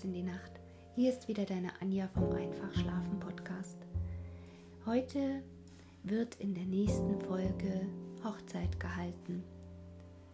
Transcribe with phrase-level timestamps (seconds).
[0.00, 0.60] hinaus in die Nacht.
[0.94, 3.76] Hier ist wieder deine Anja vom Einfach Schlafen Podcast.
[4.86, 5.42] Heute
[6.04, 7.86] wird in der nächsten Folge
[8.24, 9.42] Hochzeit gehalten.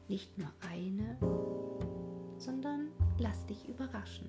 [0.09, 1.17] Nicht nur eine,
[2.39, 4.29] sondern lass dich überraschen.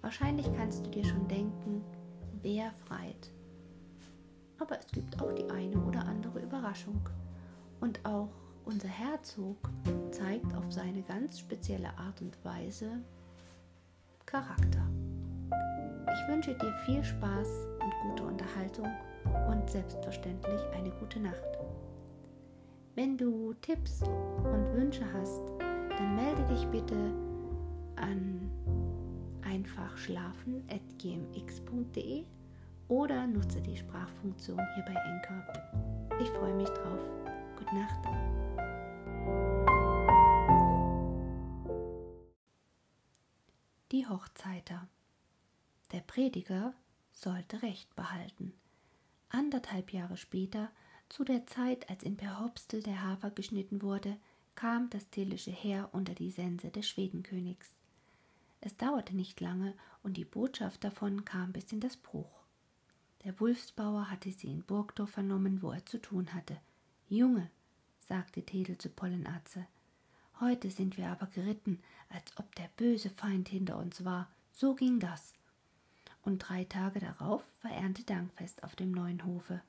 [0.00, 1.82] Wahrscheinlich kannst du dir schon denken,
[2.42, 3.30] wer freit.
[4.58, 7.00] Aber es gibt auch die eine oder andere Überraschung.
[7.80, 8.30] Und auch
[8.64, 9.56] unser Herzog
[10.10, 13.00] zeigt auf seine ganz spezielle Art und Weise
[14.28, 14.84] Charakter.
[16.12, 17.48] Ich wünsche dir viel Spaß
[17.82, 18.86] und gute Unterhaltung
[19.50, 21.58] und selbstverständlich eine gute Nacht.
[22.94, 27.10] Wenn du Tipps und Wünsche hast, dann melde dich bitte
[27.96, 28.50] an
[29.46, 32.24] einfachschlafen.gmx.de
[32.88, 35.42] oder nutze die Sprachfunktion hier bei Anchor.
[36.20, 37.00] Ich freue mich drauf.
[37.56, 38.04] Gute Nacht.
[43.90, 44.86] Die Hochzeiter.
[45.92, 46.74] Der Prediger
[47.10, 48.52] sollte Recht behalten.
[49.30, 50.70] Anderthalb Jahre später,
[51.08, 54.18] zu der Zeit, als in Perhopstel der Hafer geschnitten wurde,
[54.56, 57.70] kam das tillische Heer unter die Sense des Schwedenkönigs.
[58.60, 59.72] Es dauerte nicht lange,
[60.02, 62.42] und die Botschaft davon kam bis in das Bruch.
[63.24, 66.60] Der Wulfsbauer hatte sie in Burgdorf vernommen, wo er zu tun hatte.
[67.08, 67.50] Junge,
[68.00, 69.66] sagte Tedel zu Pollenatze,
[70.40, 74.28] Heute sind wir aber geritten, als ob der böse Feind hinter uns war.
[74.52, 75.32] So ging das.
[76.22, 79.60] Und drei Tage darauf war Erntedankfest auf dem neuen Hofe.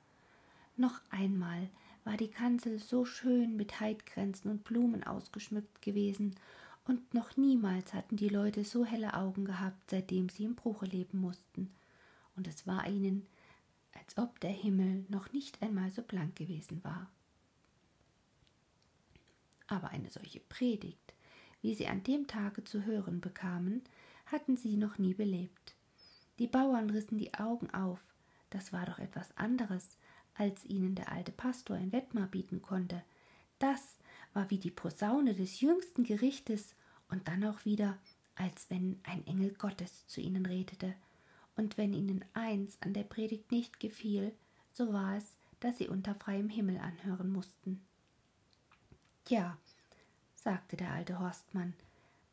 [0.76, 1.68] Noch einmal
[2.04, 6.36] war die Kanzel so schön mit Heidkränzen und Blumen ausgeschmückt gewesen,
[6.86, 11.20] und noch niemals hatten die Leute so helle Augen gehabt, seitdem sie im Bruche leben
[11.20, 11.70] mussten.
[12.36, 13.26] Und es war ihnen,
[13.92, 17.08] als ob der Himmel noch nicht einmal so blank gewesen war
[19.70, 21.14] aber eine solche Predigt,
[21.62, 23.82] wie sie an dem Tage zu hören bekamen,
[24.26, 25.76] hatten sie noch nie belebt.
[26.38, 28.00] Die Bauern rissen die Augen auf,
[28.50, 29.96] das war doch etwas anderes,
[30.34, 33.02] als ihnen der alte Pastor in Wettmar bieten konnte.
[33.58, 33.98] Das
[34.32, 36.74] war wie die Posaune des jüngsten Gerichtes
[37.08, 37.98] und dann auch wieder,
[38.34, 40.94] als wenn ein Engel Gottes zu ihnen redete.
[41.56, 44.32] Und wenn ihnen eins an der Predigt nicht gefiel,
[44.70, 47.82] so war es, dass sie unter freiem Himmel anhören mussten.
[49.28, 49.58] Ja,
[50.34, 51.74] sagte der alte Horstmann,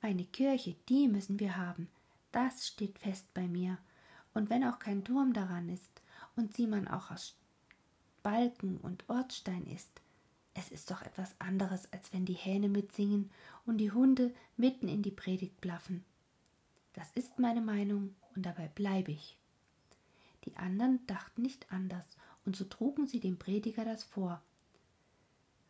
[0.01, 1.89] eine Kirche, die müssen wir haben,
[2.31, 3.77] das steht fest bei mir,
[4.33, 6.01] und wenn auch kein Turm daran ist
[6.35, 7.35] und sie man auch aus
[8.23, 10.01] Balken und Ortstein ist,
[10.53, 13.31] es ist doch etwas anderes, als wenn die Hähne mitsingen
[13.65, 16.03] und die Hunde mitten in die Predigt blaffen.
[16.93, 19.37] Das ist meine Meinung und dabei bleibe ich.
[20.45, 22.05] Die anderen dachten nicht anders,
[22.45, 24.41] und so trugen sie dem Prediger das vor,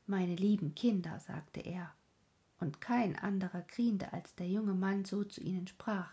[0.07, 1.91] meine lieben Kinder, sagte er,
[2.59, 6.11] und kein anderer griente, als der junge Mann so zu ihnen sprach.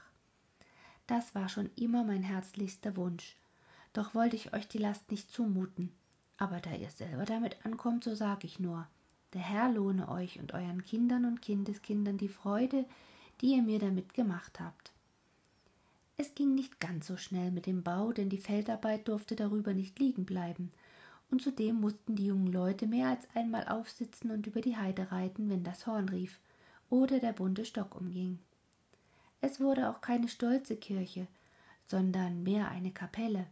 [1.07, 3.37] Das war schon immer mein herzlichster Wunsch,
[3.93, 5.93] doch wollte ich euch die Last nicht zumuten.
[6.37, 8.87] Aber da ihr selber damit ankommt, so sag ich nur,
[9.35, 12.85] der Herr lohne euch und euren Kindern und Kindeskindern die Freude,
[13.41, 14.93] die ihr mir damit gemacht habt.
[16.17, 19.99] Es ging nicht ganz so schnell mit dem Bau, denn die Feldarbeit durfte darüber nicht
[19.99, 20.71] liegen bleiben,
[21.35, 25.51] und zudem mussten die jungen Leute mehr als einmal aufsitzen und über die Heide reiten,
[25.51, 26.39] wenn das Horn rief
[26.91, 28.39] oder der bunte Stock umging.
[29.41, 31.27] Es wurde auch keine stolze Kirche,
[31.89, 33.47] sondern mehr eine Kapelle.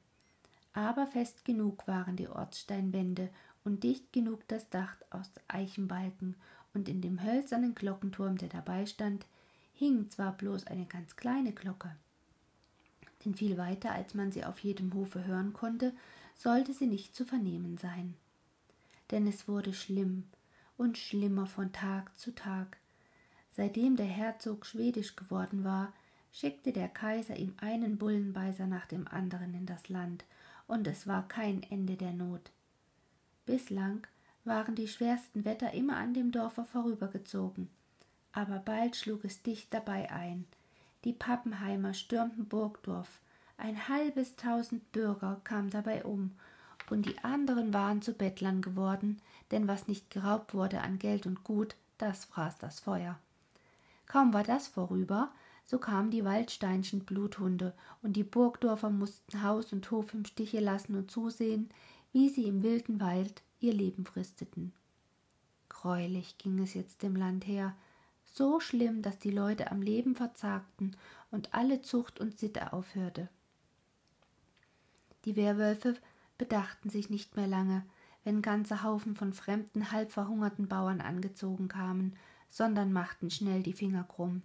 [0.72, 3.30] Aber fest genug waren die Ortssteinwände
[3.64, 6.36] und dicht genug das Dach aus Eichenbalken,
[6.74, 9.26] und in dem hölzernen Glockenturm, der dabei stand,
[9.74, 11.90] hing zwar bloß eine ganz kleine Glocke,
[13.24, 15.92] denn viel weiter, als man sie auf jedem Hofe hören konnte,
[16.36, 18.14] sollte sie nicht zu vernehmen sein.
[19.10, 20.24] Denn es wurde schlimm
[20.76, 22.78] und schlimmer von Tag zu Tag.
[23.52, 25.92] Seitdem der Herzog schwedisch geworden war,
[26.32, 30.24] schickte der Kaiser ihm einen Bullenbeißer nach dem anderen in das Land,
[30.66, 32.50] und es war kein Ende der Not.
[33.44, 34.06] Bislang
[34.44, 37.68] waren die schwersten Wetter immer an dem Dorfe vorübergezogen,
[38.32, 40.46] aber bald schlug es dicht dabei ein.
[41.04, 43.20] Die Pappenheimer stürmten Burgdorf,
[43.62, 46.32] ein halbes Tausend Bürger kam dabei um,
[46.90, 49.22] und die anderen waren zu Bettlern geworden,
[49.52, 53.18] denn was nicht geraubt wurde an Geld und Gut, das fraß das Feuer.
[54.06, 55.30] Kaum war das vorüber,
[55.64, 57.72] so kamen die Waldsteinschen Bluthunde,
[58.02, 61.70] und die Burgdorfer mussten Haus und Hof im Stiche lassen und zusehen,
[62.12, 64.72] wie sie im wilden Wald ihr Leben fristeten.
[65.68, 67.76] Greulich ging es jetzt dem Land her,
[68.24, 70.96] so schlimm, dass die Leute am Leben verzagten
[71.30, 73.28] und alle Zucht und Sitte aufhörte.
[75.24, 75.94] Die Werwölfe
[76.38, 77.84] bedachten sich nicht mehr lange,
[78.24, 82.16] wenn ganze Haufen von fremden, halb verhungerten Bauern angezogen kamen,
[82.48, 84.42] sondern machten schnell die Finger krumm.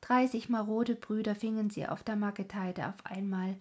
[0.00, 3.56] Dreißig marode Brüder fingen sie auf der Marketheide auf einmal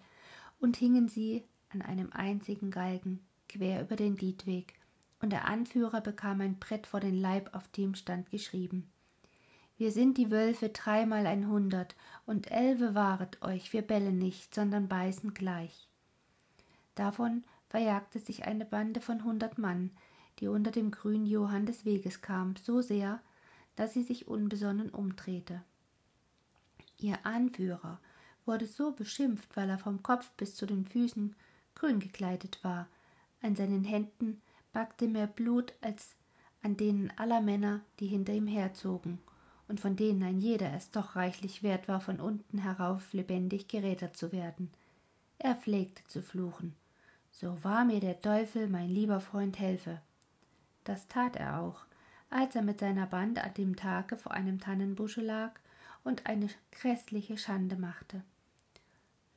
[0.59, 4.75] und hingen sie an einem einzigen Galgen quer über den Liedweg,
[5.21, 8.89] und der Anführer bekam ein Brett vor den Leib, auf dem stand geschrieben
[9.77, 11.95] Wir sind die Wölfe dreimal ein hundert,
[12.25, 15.91] und elfe wahret euch, wir bellen nicht, sondern beißen gleich.
[16.96, 19.92] Davon verjagte sich eine Bande von hundert Mann,
[20.40, 23.22] die unter dem grünen Johann des Weges kam, so sehr,
[23.76, 25.62] dass sie sich unbesonnen umdrehte.
[26.98, 28.00] Ihr Anführer
[28.46, 31.36] wurde so beschimpft, weil er vom Kopf bis zu den Füßen
[31.76, 32.88] grün gekleidet war.
[33.42, 34.42] An seinen Händen
[34.74, 36.16] backte mehr Blut als
[36.62, 39.20] an denen aller Männer, die hinter ihm herzogen,
[39.68, 44.18] und von denen ein jeder es doch reichlich wert war, von unten herauf lebendig gerädert
[44.18, 44.70] zu werden.
[45.40, 46.76] Er pflegte zu fluchen.
[47.31, 50.00] So wahr mir der Teufel, mein lieber Freund, helfe.
[50.83, 51.86] Das tat er auch,
[52.30, 55.51] als er mit seiner Bande an dem Tage vor einem Tannenbusche lag
[56.04, 58.24] und eine gräßliche Schande machte.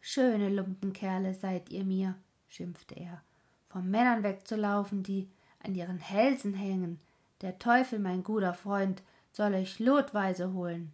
[0.00, 2.14] Schöne Lumpenkerle seid ihr mir,
[2.48, 3.22] schimpfte er,
[3.68, 5.28] von Männern wegzulaufen, die
[5.62, 7.00] an ihren Hälsen hängen.
[7.40, 9.02] Der Teufel, mein guter Freund,
[9.32, 10.92] soll euch lotweise holen.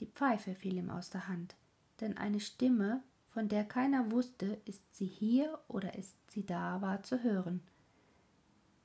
[0.00, 1.54] Die Pfeife fiel ihm aus der Hand,
[2.00, 3.02] denn eine Stimme,
[3.36, 7.60] von der keiner wusste, ist sie hier oder ist sie da, war zu hören.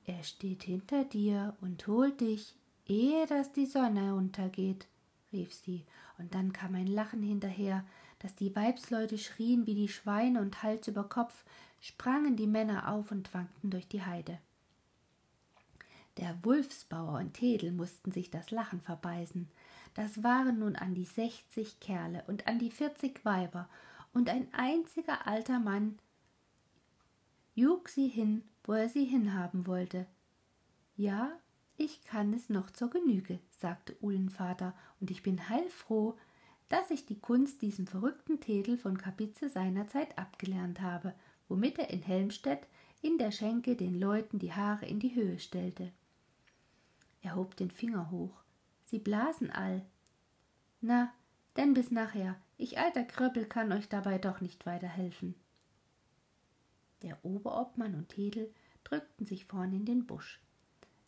[0.03, 2.53] Er steht hinter dir und holt dich,
[2.85, 4.87] ehe dass die Sonne untergeht,
[5.31, 5.85] rief sie,
[6.17, 7.85] und dann kam ein Lachen hinterher,
[8.19, 11.45] dass die Weibsleute schrien wie die Schweine und Hals über Kopf
[11.79, 14.37] sprangen die Männer auf und wankten durch die Heide.
[16.17, 19.47] Der Wulfsbauer und Tedel mussten sich das Lachen verbeißen.
[19.93, 23.69] Das waren nun an die sechzig Kerle und an die vierzig Weiber,
[24.13, 25.99] und ein einziger alter Mann
[27.55, 30.07] jug sie hin, wo er sie hinhaben wollte.
[30.95, 31.31] Ja,
[31.77, 36.17] ich kann es noch zur Genüge, sagte Uhlenvater, und ich bin heilfroh,
[36.69, 41.13] dass ich die Kunst diesem verrückten Tedel von Kapitze seinerzeit abgelernt habe,
[41.49, 42.67] womit er in Helmstedt
[43.01, 45.91] in der Schenke den Leuten die Haare in die Höhe stellte.
[47.21, 48.41] Er hob den Finger hoch.
[48.85, 49.85] Sie blasen all.
[50.81, 51.13] Na,
[51.57, 55.35] denn bis nachher, ich alter Kröppel kann euch dabei doch nicht weiterhelfen.
[57.01, 58.53] Der Oberobmann und Tedel
[58.83, 60.39] drückten sich vorn in den Busch.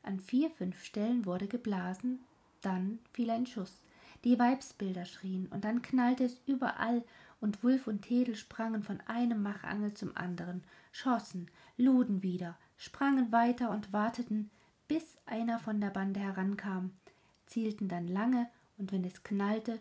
[0.02, 2.20] An vier, fünf Stellen wurde geblasen,
[2.62, 3.86] dann fiel ein Schuss.
[4.24, 7.04] Die Weibsbilder schrien, und dann knallte es überall,
[7.40, 13.70] und Wulf und Tedel sprangen von einem Machangel zum anderen, schossen, luden wieder, sprangen weiter
[13.70, 14.50] und warteten,
[14.88, 16.92] bis einer von der Bande herankam,
[17.46, 19.80] zielten dann lange, und wenn es knallte,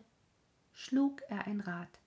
[0.72, 2.00] schlug er ein Rad.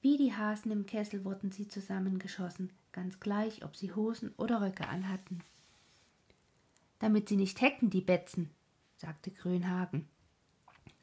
[0.00, 4.88] Wie die Hasen im Kessel wurden sie zusammengeschossen, ganz gleich, ob sie Hosen oder Röcke
[4.88, 5.42] anhatten
[7.02, 8.48] damit sie nicht hecken, die Betzen,
[8.96, 10.06] sagte Grönhagen,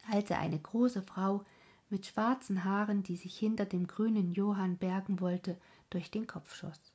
[0.09, 1.43] als er eine große Frau
[1.89, 5.59] mit schwarzen Haaren, die sich hinter dem grünen Johann bergen wollte,
[5.89, 6.93] durch den Kopf schoss.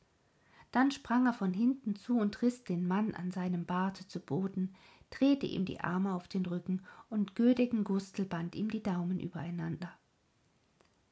[0.73, 4.75] Dann sprang er von hinten zu und riß den Mann an seinem Barte zu Boden,
[5.14, 9.90] drehte ihm die Arme auf den Rücken und Gödigen Gustel band ihm die Daumen übereinander.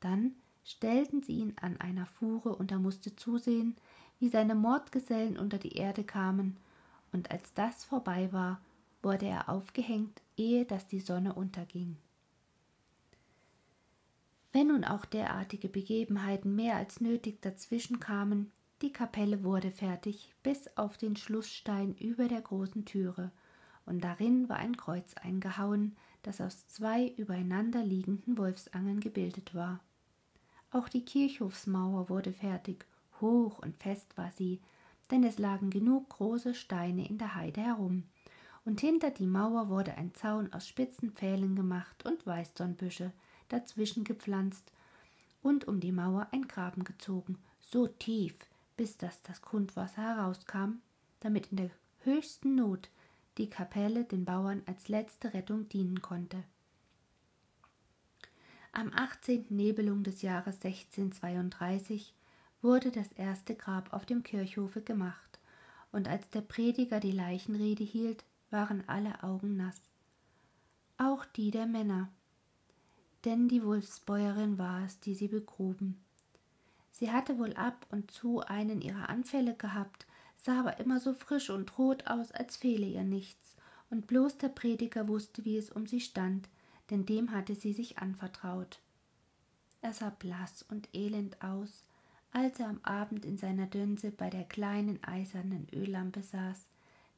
[0.01, 0.33] Dann
[0.65, 3.77] stellten sie ihn an einer Fuhre und er musste zusehen,
[4.19, 6.57] wie seine Mordgesellen unter die Erde kamen
[7.13, 8.61] und als das vorbei war,
[9.03, 11.97] wurde er aufgehängt, ehe dass die Sonne unterging.
[14.53, 18.51] Wenn nun auch derartige Begebenheiten mehr als nötig dazwischen kamen,
[18.83, 23.31] die Kapelle wurde fertig bis auf den Schlussstein über der großen Türe,
[23.93, 29.81] und darin war ein Kreuz eingehauen, das aus zwei übereinander liegenden Wolfsangeln gebildet war.
[30.71, 32.87] Auch die Kirchhofsmauer wurde fertig,
[33.21, 34.63] hoch und fest war sie,
[35.11, 38.05] denn es lagen genug große Steine in der Heide herum,
[38.65, 43.13] und hinter die Mauer wurde ein Zaun aus spitzen Pfählen gemacht und Weißdornbüsche
[43.51, 44.73] dazwischen gepflanzt
[45.43, 48.39] und um die Mauer ein Graben gezogen, so tief,
[48.79, 50.77] bis dass das Grundwasser herauskam,
[51.21, 51.71] damit in der
[52.05, 52.89] höchsten Not
[53.39, 56.43] die Kapelle den Bauern als letzte Rettung dienen konnte.
[58.73, 59.47] Am 18.
[59.51, 62.15] Nebelung des Jahres 1632
[62.63, 65.39] wurde das erste Grab auf dem Kirchhofe gemacht,
[65.91, 69.81] und als der Prediger die Leichenrede hielt, waren alle Augen nass.
[70.97, 72.09] Auch die der Männer,
[73.25, 76.03] denn die Wolfsbäuerin war es, die sie begruben.
[76.91, 80.07] Sie hatte wohl ab und zu einen ihrer Anfälle gehabt,
[80.45, 83.57] sah aber immer so frisch und rot aus, als fehle ihr nichts,
[83.91, 86.49] und bloß der Prediger wusste, wie es um sie stand,
[86.91, 88.81] denn dem hatte sie sich anvertraut.
[89.81, 91.85] Er sah blass und elend aus,
[92.33, 96.67] als er am Abend in seiner Dünse bei der kleinen eisernen Öllampe saß,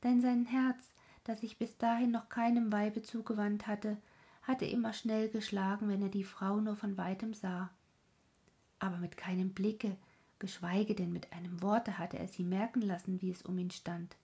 [0.02, 0.93] denn sein Herz,
[1.25, 3.97] das sich bis dahin noch keinem Weibe zugewandt hatte,
[4.43, 7.71] hatte immer schnell geschlagen, wenn er die Frau nur von weitem sah.
[8.78, 9.97] Aber mit keinem Blicke,
[10.45, 14.15] geschweige denn mit einem Worte hatte er sie merken lassen, wie es um ihn stand.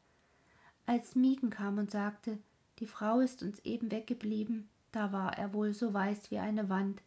[0.84, 2.36] Als Miegen kam und sagte,
[2.78, 7.00] die Frau ist uns eben weggeblieben, da war er wohl so weiß wie eine Wand,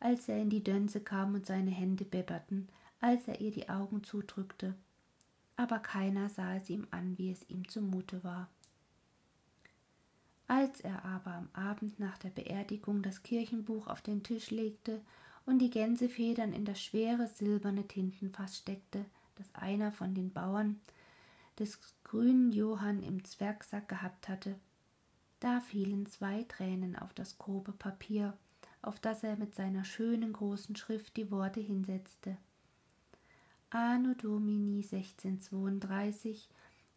[0.00, 2.68] als er in die Dönse kam und seine Hände bibberten,
[3.00, 4.74] als er ihr die Augen zudrückte.
[5.54, 8.48] Aber keiner sah es ihm an, wie es ihm zumute war.
[10.48, 15.00] Als er aber am Abend nach der Beerdigung das Kirchenbuch auf den Tisch legte
[15.46, 19.04] und die Gänsefedern in das schwere silberne Tintenfass steckte,
[19.36, 20.80] das einer von den Bauern
[21.58, 24.56] des grünen Johann im Zwergsack gehabt hatte,
[25.40, 28.36] da fielen zwei Tränen auf das grobe Papier,
[28.82, 32.36] auf das er mit seiner schönen großen Schrift die Worte hinsetzte.
[33.70, 36.48] Anno Domini 1632,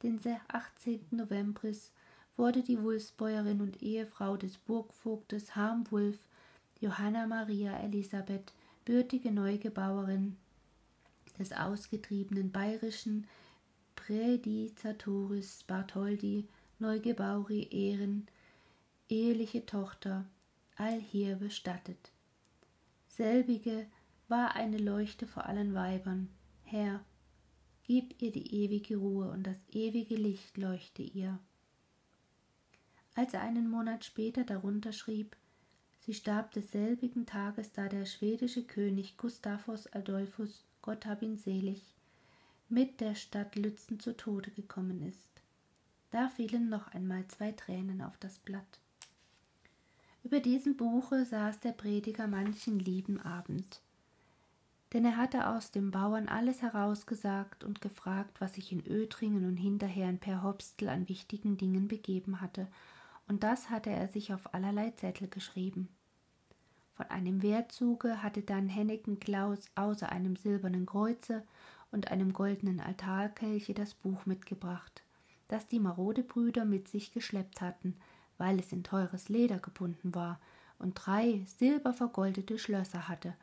[0.04, 1.06] den 18.
[1.12, 1.92] Novembris,
[2.38, 6.29] wurde die Wulfsbäuerin und Ehefrau des Burgvogtes Harmwulf,
[6.80, 8.54] Johanna Maria Elisabeth,
[8.86, 10.38] bürtige Neugebauerin
[11.38, 13.28] des ausgetriebenen bayerischen
[13.96, 16.48] Prädizatoris Bartholdi
[16.80, 18.28] Neugebauri Ehren,
[19.10, 20.26] eheliche Tochter,
[20.78, 22.12] allhier bestattet.
[23.08, 23.86] Selbige
[24.30, 26.30] war eine Leuchte vor allen Weibern.
[26.64, 27.04] Herr,
[27.84, 31.38] gib ihr die ewige Ruhe und das ewige Licht leuchte ihr.
[33.16, 35.36] Als er einen Monat später darunter schrieb,
[36.00, 41.84] sie starb desselbigen Tages, da der schwedische König Gustavus Adolphus, Gott hab ihn selig,
[42.70, 45.42] mit der Stadt Lützen zu Tode gekommen ist.
[46.12, 48.80] Da fielen noch einmal zwei Tränen auf das Blatt.
[50.24, 53.82] Über diesem Buche saß der Prediger manchen lieben Abend.
[54.92, 59.58] Denn er hatte aus dem Bauern alles herausgesagt und gefragt, was sich in Ötringen und
[59.58, 62.68] hinterher in Per Hopstl an wichtigen Dingen begeben hatte
[63.30, 65.88] und das hatte er sich auf allerlei Zettel geschrieben.
[66.96, 71.46] Von einem Wehrzuge hatte dann Henneken Klaus außer einem silbernen Kreuze
[71.92, 75.04] und einem goldenen Altarkelche das Buch mitgebracht,
[75.48, 77.96] das die Marodebrüder mit sich geschleppt hatten,
[78.38, 80.42] weil es in teures Leder gebunden war
[80.78, 83.36] und drei silbervergoldete Schlösser hatte.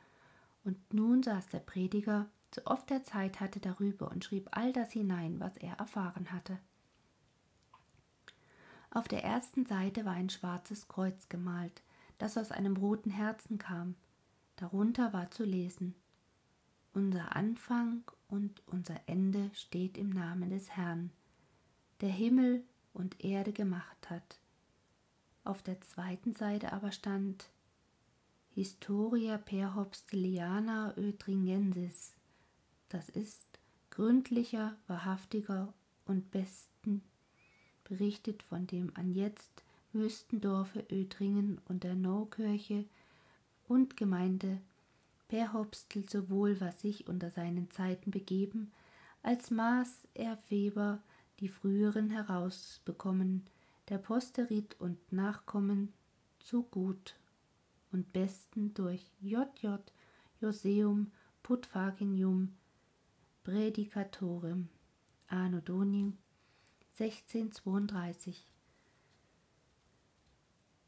[0.65, 4.93] Und nun saß der Prediger, so oft er Zeit hatte, darüber und schrieb all das
[4.93, 6.59] hinein, was er erfahren hatte.
[8.97, 11.83] Auf der ersten Seite war ein schwarzes Kreuz gemalt,
[12.17, 13.95] das aus einem roten Herzen kam.
[14.57, 15.95] Darunter war zu lesen
[16.95, 21.11] Unser Anfang und unser Ende steht im Namen des Herrn,
[22.01, 24.41] der Himmel und Erde gemacht hat.
[25.45, 27.51] Auf der zweiten Seite aber stand
[28.55, 32.15] Historia perhopsteliana Ötringensis,
[32.89, 33.59] das ist
[33.91, 35.75] gründlicher, wahrhaftiger
[36.07, 37.03] und besten
[37.89, 39.63] berichtet von dem anjetzt
[39.93, 42.85] Wüstendorfe Ödringen und der Naukirche
[43.69, 44.61] und Gemeinde
[45.29, 48.73] Perhopstl sowohl was sich unter seinen Zeiten begeben,
[49.23, 51.03] als maß er Weber
[51.41, 53.45] die früheren herausbekommen,
[53.89, 55.93] der Posterit und Nachkommen
[56.39, 57.17] zu gut
[57.93, 59.77] und besten durch JJ
[60.41, 61.11] Joseum
[61.43, 62.55] Putfaginium
[63.43, 64.69] Predicatorem
[65.29, 66.13] Anno Doni
[66.99, 68.47] 1632.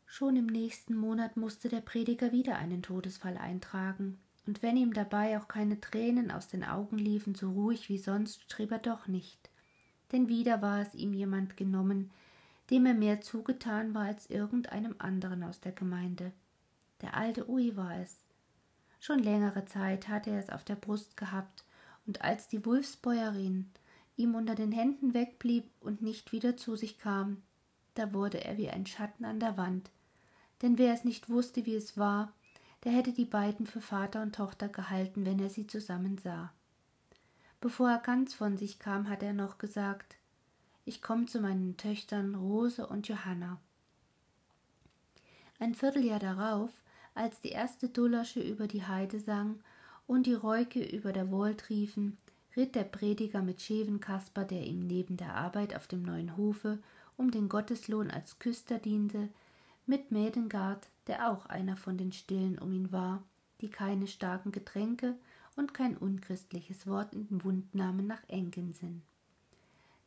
[0.06, 5.38] Schon im nächsten Monat musste der Prediger wieder einen Todesfall eintragen, und wenn ihm dabei
[5.38, 9.50] auch keine Tränen aus den Augen liefen, so ruhig wie sonst, schrieb er doch nicht,
[10.10, 12.10] denn wieder war es ihm jemand genommen,
[12.70, 16.32] dem er mehr zugetan war als irgendeinem anderen aus der Gemeinde.
[17.02, 18.16] Der alte Ui war es.
[18.98, 21.66] Schon längere Zeit hatte er es auf der Brust gehabt,
[22.06, 23.70] und als die Wulfsbäuerin
[24.18, 27.42] ihm unter den Händen wegblieb und nicht wieder zu sich kam,
[27.94, 29.90] da wurde er wie ein Schatten an der Wand.
[30.62, 32.32] Denn wer es nicht wusste, wie es war,
[32.84, 36.52] der hätte die beiden für Vater und Tochter gehalten, wenn er sie zusammen sah.
[37.60, 40.16] Bevor er ganz von sich kam, hat er noch gesagt
[40.84, 43.60] Ich komme zu meinen Töchtern Rose und Johanna.
[45.58, 46.70] Ein Vierteljahr darauf,
[47.14, 49.60] als die erste Dullersche über die Heide sang
[50.06, 52.16] und die Räuke über der Wold riefen,
[52.58, 56.80] ritt der Prediger mit Schevenkasper, der ihm neben der Arbeit auf dem neuen Hofe
[57.16, 59.28] um den Gotteslohn als Küster diente,
[59.86, 63.22] mit Mädengard, der auch einer von den Stillen um ihn war,
[63.60, 65.14] die keine starken Getränke
[65.56, 69.02] und kein unchristliches Wort in den Mund nahmen nach Enkensinn.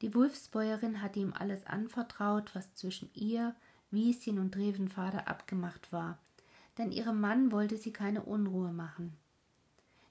[0.02, 3.56] Die Wulfsbäuerin hatte ihm alles anvertraut, was zwischen ihr,
[3.92, 6.18] Wieschen und Revenvater abgemacht war,
[6.78, 9.18] denn ihrem Mann wollte sie keine Unruhe machen.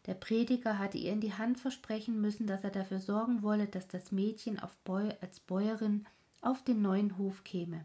[0.07, 3.87] Der Prediger hatte ihr in die Hand versprechen müssen, dass er dafür sorgen wolle, dass
[3.87, 6.07] das Mädchen Bäu als Bäuerin
[6.41, 7.85] auf den neuen Hof käme.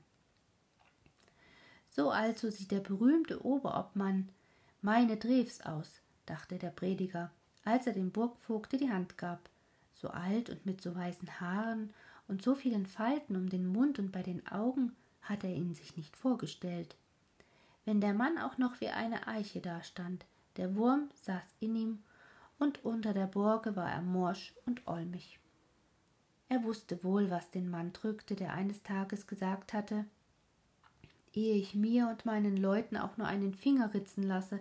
[1.90, 4.30] So also sieht der berühmte Oberobmann
[4.82, 7.32] meine Drews aus, dachte der Prediger,
[7.64, 9.50] als er dem Burgvogte die Hand gab.
[9.94, 11.94] So alt und mit so weißen Haaren
[12.28, 15.98] und so vielen Falten um den Mund und bei den Augen hat er ihn sich
[15.98, 16.96] nicht vorgestellt.
[17.86, 20.26] Wenn der Mann auch noch wie eine Eiche dastand,
[20.58, 22.04] der Wurm saß in ihm,
[22.58, 25.40] und unter der Borke war er morsch und olmig.
[26.48, 30.06] Er wusste wohl, was den Mann drückte, der eines Tages gesagt hatte
[31.36, 34.60] ehe ich mir und meinen Leuten auch nur einen Finger ritzen lasse,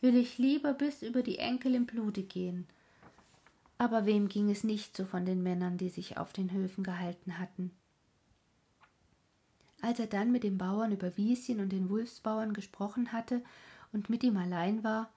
[0.00, 2.66] will ich lieber bis über die Enkel im Blute gehen.
[3.78, 7.38] Aber wem ging es nicht so von den Männern, die sich auf den Höfen gehalten
[7.38, 7.70] hatten?
[9.82, 13.42] Als er dann mit dem Bauern über Wieschen und den Wulfsbauern gesprochen hatte
[13.92, 15.10] und mit ihm allein war,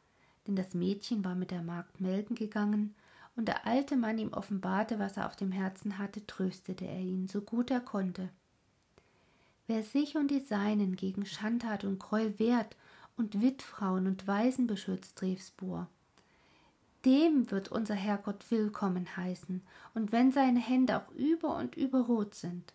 [0.50, 2.96] denn das Mädchen war mit der Magd melken gegangen,
[3.36, 7.28] und der alte Mann ihm offenbarte, was er auf dem Herzen hatte, tröstete er ihn,
[7.28, 8.30] so gut er konnte.
[9.68, 12.76] Wer sich und die Seinen gegen Schandtat und Gräuel wehrt
[13.16, 15.88] und Witfrauen und Waisen beschützt, rief's Bohr.
[17.06, 19.62] Dem wird unser Herrgott willkommen heißen,
[19.94, 22.74] und wenn seine Hände auch über und über rot sind.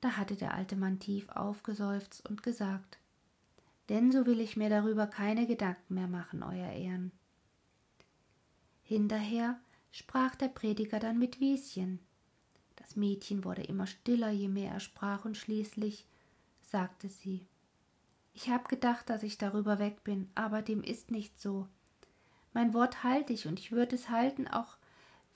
[0.00, 2.96] Da hatte der alte Mann tief aufgeseufzt und gesagt,
[3.90, 7.12] denn so will ich mir darüber keine Gedanken mehr machen, Euer Ehren.
[8.82, 12.00] Hinterher sprach der Prediger dann mit Wieschen,
[12.90, 16.06] das Mädchen wurde immer stiller, je mehr er sprach, und schließlich
[16.60, 17.46] sagte sie
[18.32, 21.68] Ich hab gedacht, dass ich darüber weg bin, aber dem ist nicht so.
[22.52, 24.76] Mein Wort halte ich, und ich würde es halten, auch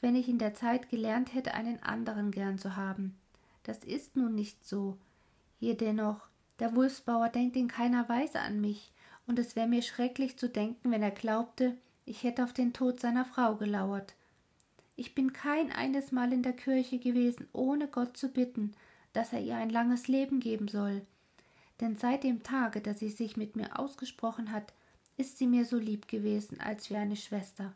[0.01, 3.17] wenn ich in der Zeit gelernt hätte, einen anderen gern zu haben.
[3.63, 4.99] Das ist nun nicht so.
[5.61, 6.27] Jedennoch,
[6.59, 8.93] der Wulfsbauer denkt in keiner Weise an mich,
[9.27, 13.01] und es wäre mir schrecklich zu denken, wenn er glaubte, ich hätte auf den Tod
[13.01, 14.15] seiner Frau gelauert.
[14.97, 18.75] Ich bin kein eines Mal in der Kirche gewesen, ohne Gott zu bitten,
[19.13, 21.03] dass er ihr ein langes Leben geben soll.
[21.81, 24.73] Denn seit dem Tage, da sie sich mit mir ausgesprochen hat,
[25.17, 27.73] ist sie mir so lieb gewesen, als wie eine Schwester.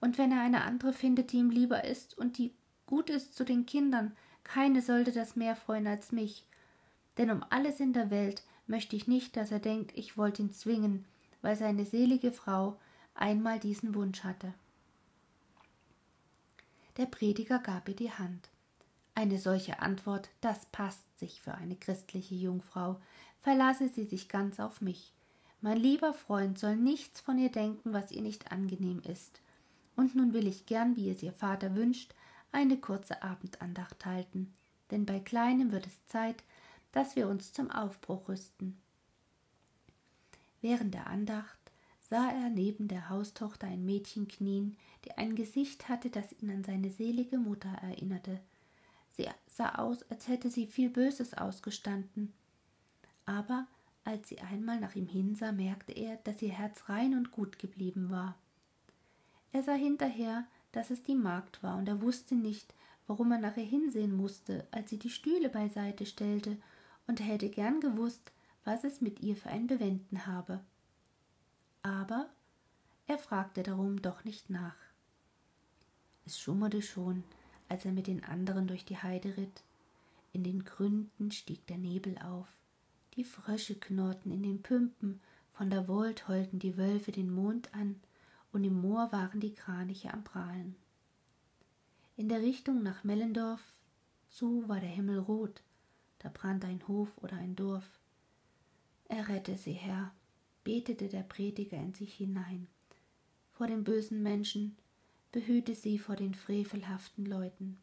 [0.00, 2.52] Und wenn er eine andere findet, die ihm lieber ist und die
[2.86, 6.44] gut ist zu den Kindern, keine sollte das mehr freuen als mich.
[7.18, 10.52] Denn um alles in der Welt möchte ich nicht, dass er denkt, ich wollte ihn
[10.52, 11.04] zwingen,
[11.42, 12.78] weil seine selige Frau
[13.14, 14.54] einmal diesen Wunsch hatte.
[16.96, 18.48] Der Prediger gab ihr die Hand.
[19.14, 23.00] Eine solche Antwort, das passt sich für eine christliche Jungfrau.
[23.40, 25.12] Verlasse sie sich ganz auf mich.
[25.60, 29.40] Mein lieber Freund soll nichts von ihr denken, was ihr nicht angenehm ist.
[29.96, 32.14] Und nun will ich gern, wie es ihr Vater wünscht,
[32.52, 34.52] eine kurze Abendandacht halten,
[34.90, 36.44] denn bei Kleinem wird es Zeit,
[36.94, 38.80] dass wir uns zum Aufbruch rüsten.
[40.62, 41.58] Während der Andacht
[42.08, 46.62] sah er neben der Haustochter ein Mädchen knien, die ein Gesicht hatte, das ihn an
[46.62, 48.40] seine selige Mutter erinnerte.
[49.10, 52.32] Sie sah aus, als hätte sie viel Böses ausgestanden.
[53.26, 53.66] Aber
[54.04, 58.08] als sie einmal nach ihm hinsah, merkte er, dass ihr Herz rein und gut geblieben
[58.10, 58.36] war.
[59.50, 62.72] Er sah hinterher, dass es die Magd war, und er wusste nicht,
[63.08, 66.56] warum er nach ihr hinsehen musste, als sie die Stühle beiseite stellte,
[67.06, 68.32] und hätte gern gewusst,
[68.64, 70.60] was es mit ihr für ein Bewenden habe
[71.84, 72.30] aber
[73.06, 74.74] er fragte darum doch nicht nach.
[76.24, 77.22] Es schummerte schon,
[77.68, 79.62] als er mit den anderen durch die Heide ritt.
[80.32, 82.48] In den Gründen stieg der Nebel auf,
[83.14, 85.20] die Frösche knurrten in den Pümpen,
[85.52, 88.00] von der Wold heulten die Wölfe den Mond an,
[88.52, 90.74] und im Moor waren die Kraniche am Prahlen.
[92.16, 93.60] In der Richtung nach Mellendorf
[94.30, 95.62] zu war der Himmel rot,
[96.24, 97.84] da brannte ein Hof oder ein Dorf.
[99.08, 100.10] Errette sie, Herr,
[100.64, 102.66] betete der Prediger in sich hinein.
[103.52, 104.74] Vor den bösen Menschen,
[105.32, 107.78] behüte sie vor den frevelhaften Leuten.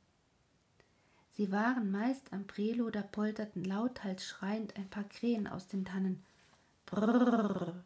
[1.30, 6.24] Sie waren meist am Prelo, da polterten lauthals schreiend ein paar Krähen aus den Tannen.
[6.88, 7.86] Brrrr,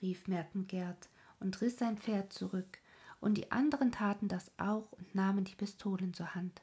[0.00, 1.08] rief Merkengerd
[1.40, 2.78] und riß sein Pferd zurück,
[3.20, 6.62] und die anderen taten das auch und nahmen die Pistolen zur Hand.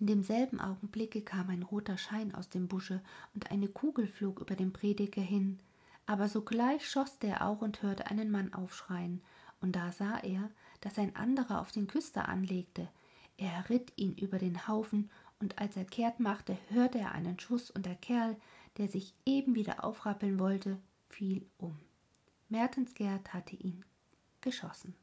[0.00, 3.02] In demselben Augenblicke kam ein roter Schein aus dem Busche,
[3.34, 5.60] und eine Kugel flog über den Prediger hin.
[6.06, 9.20] Aber sogleich schoß der auch und hörte einen Mann aufschreien,
[9.60, 12.88] und da sah er, dass ein anderer auf den Küster anlegte.
[13.36, 17.70] Er ritt ihn über den Haufen, und als er kehrt machte, hörte er einen Schuss,
[17.70, 18.36] und der Kerl,
[18.78, 20.78] der sich eben wieder aufrappeln wollte,
[21.10, 21.78] fiel um.
[22.48, 23.84] Mertensgerd hatte ihn
[24.40, 24.94] geschossen.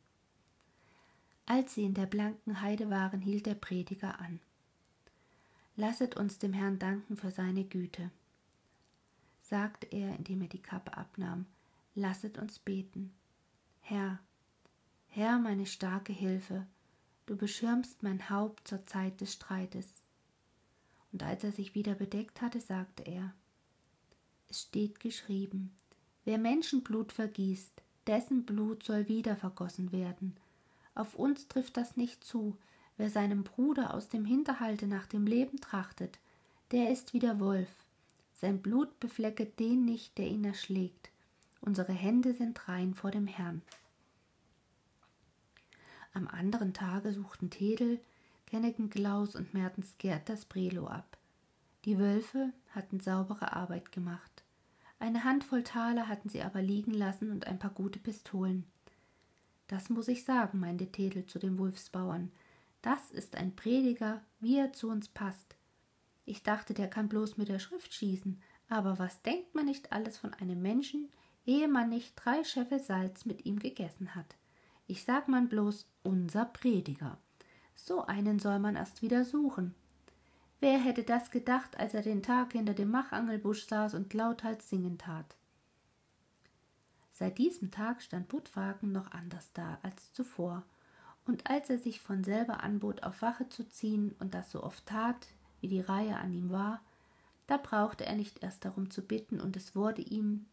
[1.45, 4.39] Als sie in der blanken Heide waren, hielt der Prediger an.
[5.79, 8.09] Lasset uns dem Herrn danken für seine Güte.
[9.43, 11.45] sagte er, indem er die Kappe abnahm,
[11.93, 13.13] lasset uns beten.
[13.81, 14.19] Herr,
[15.07, 16.65] Herr, meine starke Hilfe,
[17.27, 20.01] du beschirmst mein Haupt zur Zeit des Streites.
[21.11, 23.33] Und als er sich wieder bedeckt hatte, sagte er,
[24.49, 25.75] Es steht geschrieben,
[26.25, 30.35] wer Menschenblut vergießt, dessen Blut soll wieder vergossen werden.
[30.95, 32.57] Auf uns trifft das nicht zu.
[32.97, 36.19] Wer seinem Bruder aus dem Hinterhalte nach dem Leben trachtet,
[36.71, 37.69] der ist wie der Wolf.
[38.33, 41.09] Sein Blut beflecket den nicht, der ihn erschlägt.
[41.61, 43.61] Unsere Hände sind rein vor dem Herrn.
[46.13, 47.99] Am anderen Tage suchten Tedel,
[48.47, 51.17] Kenneken Klaus und Mertens Gerd das Brelo ab.
[51.85, 54.43] Die Wölfe hatten saubere Arbeit gemacht.
[54.99, 58.65] Eine Handvoll Taler hatten sie aber liegen lassen und ein paar gute Pistolen.
[59.67, 62.31] Das muss ich sagen, meinte Tedel zu dem Wolfsbauern.
[62.81, 65.55] Das ist ein Prediger, wie er zu uns passt.
[66.25, 70.17] Ich dachte, der kann bloß mit der Schrift schießen, aber was denkt man nicht alles
[70.17, 71.09] von einem Menschen,
[71.45, 74.35] ehe man nicht drei Scheffel Salz mit ihm gegessen hat?
[74.87, 77.17] Ich sag man bloß unser Prediger.
[77.75, 79.75] So einen soll man erst wieder suchen.
[80.59, 84.97] Wer hätte das gedacht, als er den Tag hinter dem Machangelbusch saß und lauthals singen
[84.97, 85.35] tat?
[87.11, 90.63] Seit diesem Tag stand Budwagen noch anders da als zuvor,
[91.27, 94.85] und als er sich von selber anbot, auf Wache zu ziehen und das so oft
[94.85, 95.27] tat,
[95.59, 96.81] wie die Reihe an ihm war,
[97.47, 100.45] da brauchte er nicht erst darum zu bitten, und es wurde ihm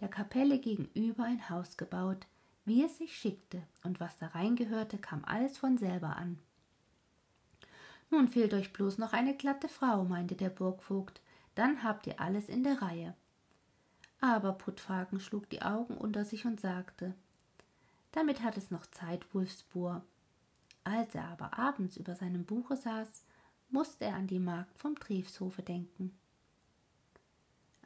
[0.00, 2.26] der Kapelle gegenüber ein Haus gebaut,
[2.64, 6.38] wie es sich schickte, und was da reingehörte, kam alles von selber an.
[8.10, 11.20] Nun fehlt euch bloß noch eine glatte Frau, meinte der Burgvogt,
[11.54, 13.14] dann habt ihr alles in der Reihe.
[14.20, 17.14] Aber Puttfagen schlug die Augen unter sich und sagte
[18.18, 20.04] Damit hat es noch Zeit, Wulfsbohr.
[20.82, 23.24] Als er aber abends über seinem Buche saß,
[23.70, 26.18] musste er an die Magd vom Trefshofe denken.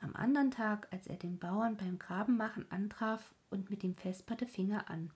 [0.01, 4.71] Am andern Tag, als er den Bauern beim Grabenmachen antraf und mit ihm vesperte, fing
[4.71, 5.11] er an.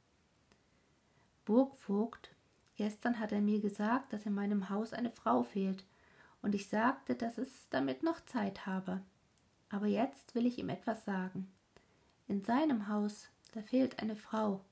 [1.46, 2.34] Burgvogt,
[2.74, 5.86] Gestern hat er mir gesagt, dass in meinem Haus eine Frau fehlt,
[6.42, 9.00] und ich sagte, dass es damit noch Zeit habe.
[9.70, 11.50] Aber jetzt will ich ihm etwas sagen.
[12.28, 14.62] In seinem Haus, da fehlt eine Frau.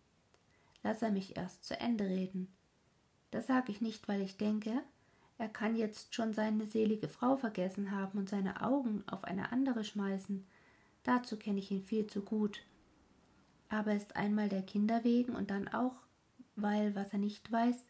[0.85, 2.55] Lass er mich erst zu Ende reden.
[3.33, 4.83] Das sage ich nicht, weil ich denke,
[5.39, 9.83] er kann jetzt schon seine selige Frau vergessen haben und seine Augen auf eine andere
[9.83, 10.47] schmeißen.
[11.03, 12.61] Dazu kenne ich ihn viel zu gut.
[13.69, 15.97] Aber ist einmal der Kinder wegen und dann auch,
[16.55, 17.85] weil, was er nicht weiß,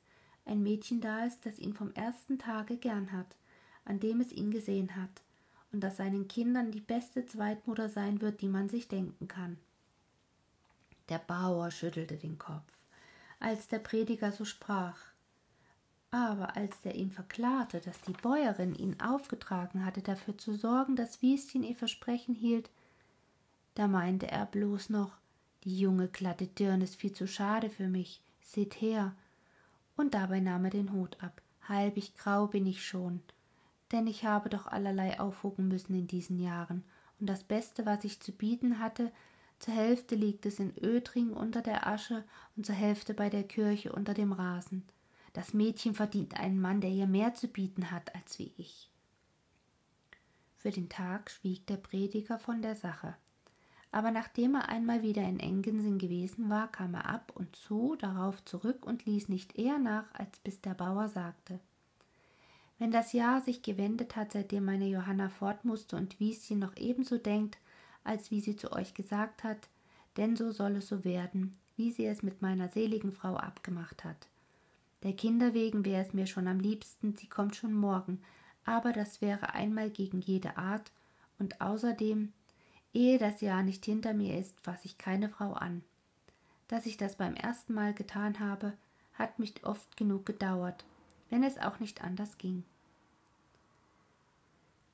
[0.47, 3.37] ein Mädchen da ist, das ihn vom ersten Tage gern hat,
[3.85, 5.23] an dem es ihn gesehen hat,
[5.73, 9.59] und das seinen Kindern die beste Zweitmutter sein wird, die man sich denken kann.
[11.09, 12.65] Der Bauer schüttelte den Kopf,
[13.45, 14.97] als der Prediger so sprach.
[16.11, 21.21] Aber als er ihm verklarte, dass die Bäuerin ihn aufgetragen hatte, dafür zu sorgen, dass
[21.21, 22.71] Wieschen ihr Versprechen hielt,
[23.75, 25.13] da meinte er bloß noch,
[25.65, 28.23] die junge glatte Dirn ist viel zu schade für mich.
[28.41, 29.15] Seht her,
[29.97, 31.43] und dabei nahm er den Hut ab.
[31.69, 33.21] Halbig grau bin ich schon,
[33.93, 36.83] denn ich habe doch allerlei aufhocken müssen in diesen Jahren,
[37.21, 39.13] und das Beste, was ich zu bieten hatte,
[39.65, 42.25] zur Hälfte liegt es in Ödring unter der Asche
[42.57, 44.85] und zur Hälfte bei der Kirche unter dem Rasen.
[45.33, 48.91] Das Mädchen verdient einen Mann, der ihr mehr zu bieten hat als wie ich.
[50.57, 53.17] Für den Tag schwieg der Prediger von der Sache
[53.95, 58.45] aber nachdem er einmal wieder in Engensen gewesen war, kam er ab und zu darauf
[58.45, 61.61] zurück und ließ nicht eher nach, als bis der Bauer sagte
[62.81, 67.19] Wenn das Jahr sich gewendet hat, seitdem meine Johanna fort musste und Wieschen noch ebenso
[67.19, 67.57] denkt,
[68.05, 69.69] als wie sie zu euch gesagt hat,
[70.17, 74.29] denn so soll es so werden, wie sie es mit meiner seligen Frau abgemacht hat.
[75.03, 78.21] Der Kinder wegen wäre es mir schon am liebsten, sie kommt schon morgen,
[78.65, 80.93] aber das wäre einmal gegen jede Art,
[81.39, 82.33] und außerdem
[82.95, 85.83] Ehe das Jahr nicht hinter mir ist, fasse ich keine Frau an.
[86.69, 88.73] Dass ich das beim ersten Mal getan habe,
[89.15, 90.85] hat mich oft genug gedauert,
[91.29, 92.65] wenn es auch nicht anders ging.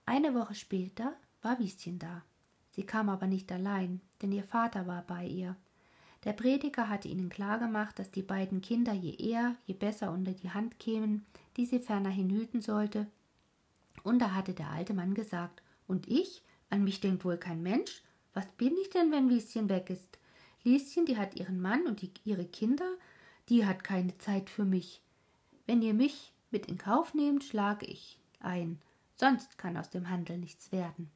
[0.07, 2.23] Eine Woche später war Wieschen da.
[2.71, 5.57] Sie kam aber nicht allein, denn ihr Vater war bei ihr.
[6.25, 10.51] Der Prediger hatte ihnen klargemacht, dass die beiden Kinder je eher, je besser unter die
[10.51, 11.25] Hand kämen,
[11.57, 13.07] die sie fernerhin hüten sollte.
[14.03, 18.03] Und da hatte der alte Mann gesagt, und ich, an mich denkt wohl kein Mensch.
[18.35, 20.19] Was bin ich denn, wenn Lieschen weg ist?
[20.63, 22.89] Lieschen, die hat ihren Mann und die, ihre Kinder,
[23.49, 25.01] die hat keine Zeit für mich.
[25.67, 28.79] Wenn ihr mich mit in Kauf nehmt, schlage ich ein,
[29.17, 31.11] sonst kann aus dem Handel nichts werden.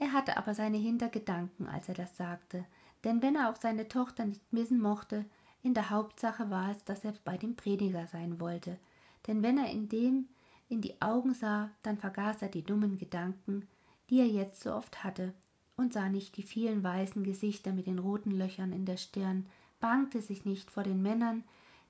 [0.00, 2.64] Er hatte aber seine Hintergedanken, als er das sagte,
[3.04, 5.26] denn wenn er auch seine Tochter nicht missen mochte,
[5.62, 8.78] in der Hauptsache war es, dass er bei dem Prediger sein wollte,
[9.26, 10.26] denn wenn er in dem
[10.70, 13.68] in die Augen sah, dann vergaß er die dummen Gedanken,
[14.08, 15.34] die er jetzt so oft hatte,
[15.76, 19.46] und sah nicht die vielen weißen Gesichter mit den roten Löchern in der Stirn,
[19.80, 21.44] bangte sich nicht vor den Männern,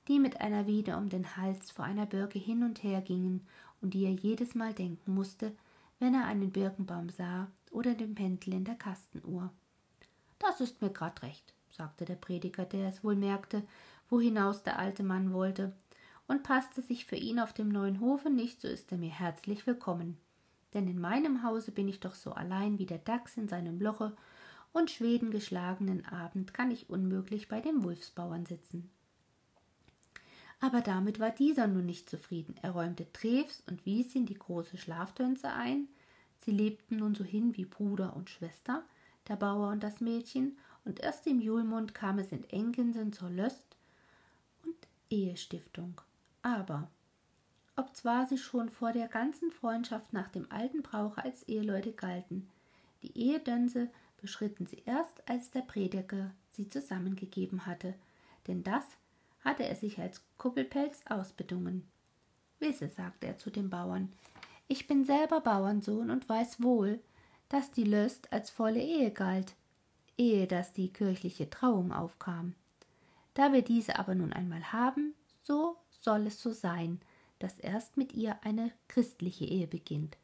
[0.09, 3.47] die mit einer Wiede um den Hals vor einer Birke hin und her gingen
[3.81, 5.53] und die er jedes Mal denken musste,
[6.01, 9.53] wenn er einen Birkenbaum sah oder den Pendel in der Kastenuhr.
[10.39, 13.61] Das ist mir grad recht, sagte der Prediger, der es wohl merkte,
[14.09, 15.73] wo hinaus der alte Mann wollte,
[16.27, 19.67] und passte sich für ihn auf dem neuen Hofe nicht, so ist er mir herzlich
[19.67, 20.17] willkommen.
[20.73, 24.15] Denn in meinem Hause bin ich doch so allein wie der Dachs in seinem Loche,
[24.73, 28.89] und Schweden geschlagenen Abend kann ich unmöglich bei dem Wulfsbauern sitzen.
[30.61, 32.55] Aber damit war dieser nun nicht zufrieden.
[32.61, 35.87] Er räumte Treves und Wieschen die große Schlaftönse ein.
[36.37, 38.83] Sie lebten nun so hin wie Bruder und Schwester,
[39.27, 43.75] der Bauer und das Mädchen, und erst im Julmund kam es in Enkensen zur Löst
[44.63, 44.75] und
[45.09, 45.99] Ehestiftung.
[46.41, 46.89] Aber
[47.75, 52.47] obzwar sie schon vor der ganzen Freundschaft nach dem alten Brauche als Eheleute galten,
[53.03, 53.89] die Ehedönse
[54.21, 57.95] beschritten sie erst, als der Prediger sie zusammengegeben hatte,
[58.47, 58.85] denn das
[59.43, 61.87] hatte er sich als Kuppelpelz ausbedungen.
[62.59, 64.11] Wisse, sagte er zu dem Bauern,
[64.67, 66.99] ich bin selber Bauernsohn und weiß wohl,
[67.49, 69.55] dass die Löst als volle Ehe galt,
[70.17, 72.55] ehe dass die kirchliche Trauung aufkam.
[73.33, 77.01] Da wir diese aber nun einmal haben, so soll es so sein,
[77.39, 80.17] dass erst mit ihr eine christliche Ehe beginnt.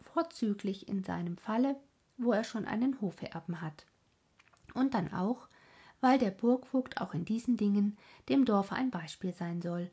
[0.00, 1.76] Vorzüglich in seinem Falle,
[2.18, 3.86] wo er schon einen Hofeerben hat.
[4.74, 5.48] Und dann auch,
[6.02, 7.96] weil der Burgvogt auch in diesen Dingen
[8.28, 9.90] dem Dorfe ein Beispiel sein soll.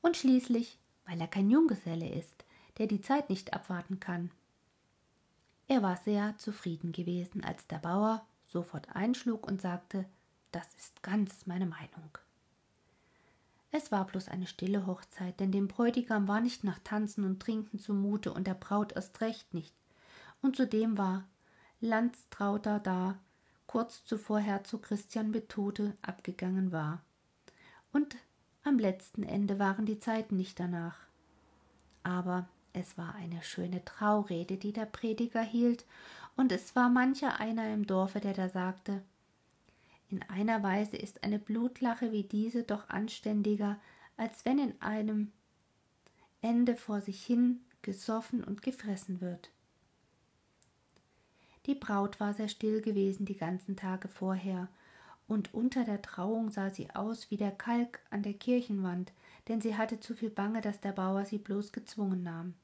[0.00, 2.44] Und schließlich, weil er kein Junggeselle ist,
[2.78, 4.30] der die Zeit nicht abwarten kann.
[5.68, 10.06] Er war sehr zufrieden gewesen, als der Bauer sofort einschlug und sagte,
[10.50, 12.18] das ist ganz meine Meinung.
[13.70, 17.78] Es war bloß eine stille Hochzeit, denn dem Bräutigam war nicht nach Tanzen und Trinken
[17.78, 19.74] zumute und der Braut erst recht nicht.
[20.42, 21.28] Und zudem war
[21.80, 23.18] Landstrauter da,
[23.70, 27.04] kurz zuvor Herzog Christian Methode abgegangen war.
[27.92, 28.16] Und
[28.64, 30.96] am letzten Ende waren die Zeiten nicht danach.
[32.02, 35.84] Aber es war eine schöne Traurede, die der Prediger hielt,
[36.36, 39.04] und es war mancher einer im Dorfe, der da sagte,
[40.08, 43.78] in einer Weise ist eine Blutlache wie diese doch anständiger,
[44.16, 45.30] als wenn in einem
[46.42, 49.52] Ende vor sich hin gesoffen und gefressen wird.
[51.70, 54.66] Die Braut war sehr still gewesen die ganzen Tage vorher,
[55.28, 59.12] und unter der Trauung sah sie aus wie der Kalk an der Kirchenwand,
[59.46, 62.54] denn sie hatte zu viel Bange, dass der Bauer sie bloß gezwungen nahm.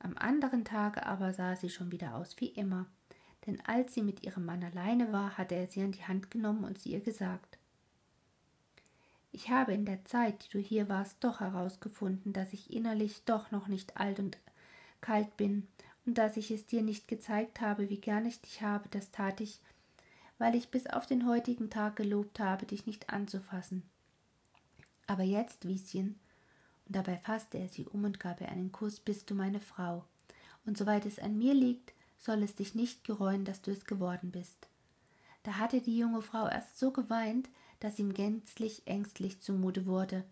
[0.00, 2.86] Am anderen Tage aber sah sie schon wieder aus wie immer,
[3.46, 6.64] denn als sie mit ihrem Mann alleine war, hatte er sie an die Hand genommen
[6.64, 7.58] und sie ihr gesagt
[9.30, 13.52] Ich habe in der Zeit, die du hier warst, doch herausgefunden, dass ich innerlich doch
[13.52, 14.36] noch nicht alt und
[15.00, 15.68] kalt bin,
[16.10, 19.40] und dass ich es dir nicht gezeigt habe, wie gern ich dich habe, das tat
[19.40, 19.60] ich,
[20.38, 23.84] weil ich bis auf den heutigen Tag gelobt habe, dich nicht anzufassen.
[25.06, 26.18] Aber jetzt, Wieschen,
[26.88, 30.04] und dabei fasste er sie um und gab ihr einen Kuss, bist du meine Frau,
[30.66, 34.32] und soweit es an mir liegt, soll es dich nicht gereuen, dass du es geworden
[34.32, 34.66] bist.
[35.44, 40.24] Da hatte die junge Frau erst so geweint, dass ihm gänzlich ängstlich zumute wurde.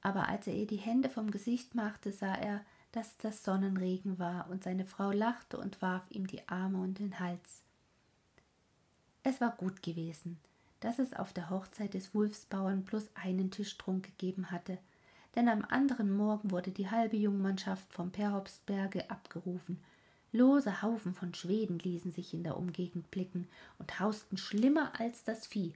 [0.00, 2.64] Aber als er ihr die Hände vom Gesicht machte, sah er,
[2.98, 7.20] dass das Sonnenregen war, und seine Frau lachte und warf ihm die Arme und den
[7.20, 7.62] Hals.
[9.22, 10.36] Es war gut gewesen,
[10.80, 14.78] dass es auf der Hochzeit des Wulfsbauern bloß einen Tischtrunk gegeben hatte,
[15.36, 19.78] denn am anderen Morgen wurde die halbe Jungmannschaft vom Perhopsberge abgerufen.
[20.32, 23.46] Lose Haufen von Schweden ließen sich in der Umgegend blicken
[23.78, 25.72] und hausten schlimmer als das Vieh.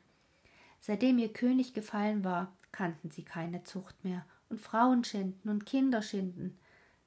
[0.81, 6.03] Seitdem ihr König gefallen war, kannten sie keine Zucht mehr, und Frauen schinden und Kinder
[6.03, 6.59] schinden,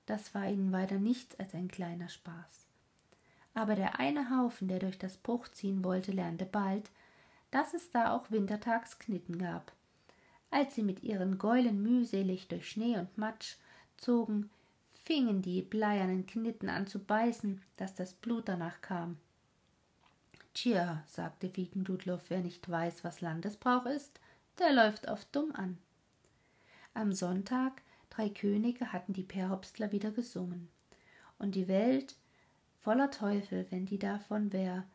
[0.05, 2.65] das war ihnen weiter nichts als ein kleiner Spaß.
[3.53, 6.91] Aber der eine Haufen, der durch das Bruch ziehen wollte, lernte bald,
[7.51, 9.71] dass es da auch wintertags Knitten gab.
[10.51, 13.55] Als sie mit ihren Gäulen mühselig durch Schnee und Matsch
[13.97, 14.49] zogen,
[15.03, 19.17] fingen die bleiernen Knitten an zu beißen, dass das Blut danach kam.
[20.53, 24.19] Tja, sagte Wiegendudlow, wer nicht weiß, was Landesbrauch ist,
[24.59, 25.77] der läuft auf dumm an.
[26.93, 27.81] Am Sonntag
[28.15, 30.69] Drei Könige hatten die Perhopstler wieder gesungen.
[31.37, 32.15] Und die Welt
[32.79, 34.85] voller Teufel, wenn die davon wär.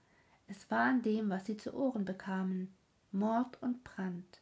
[0.49, 2.73] Es war an dem, was sie zu Ohren bekamen,
[3.13, 4.41] Mord und Brand.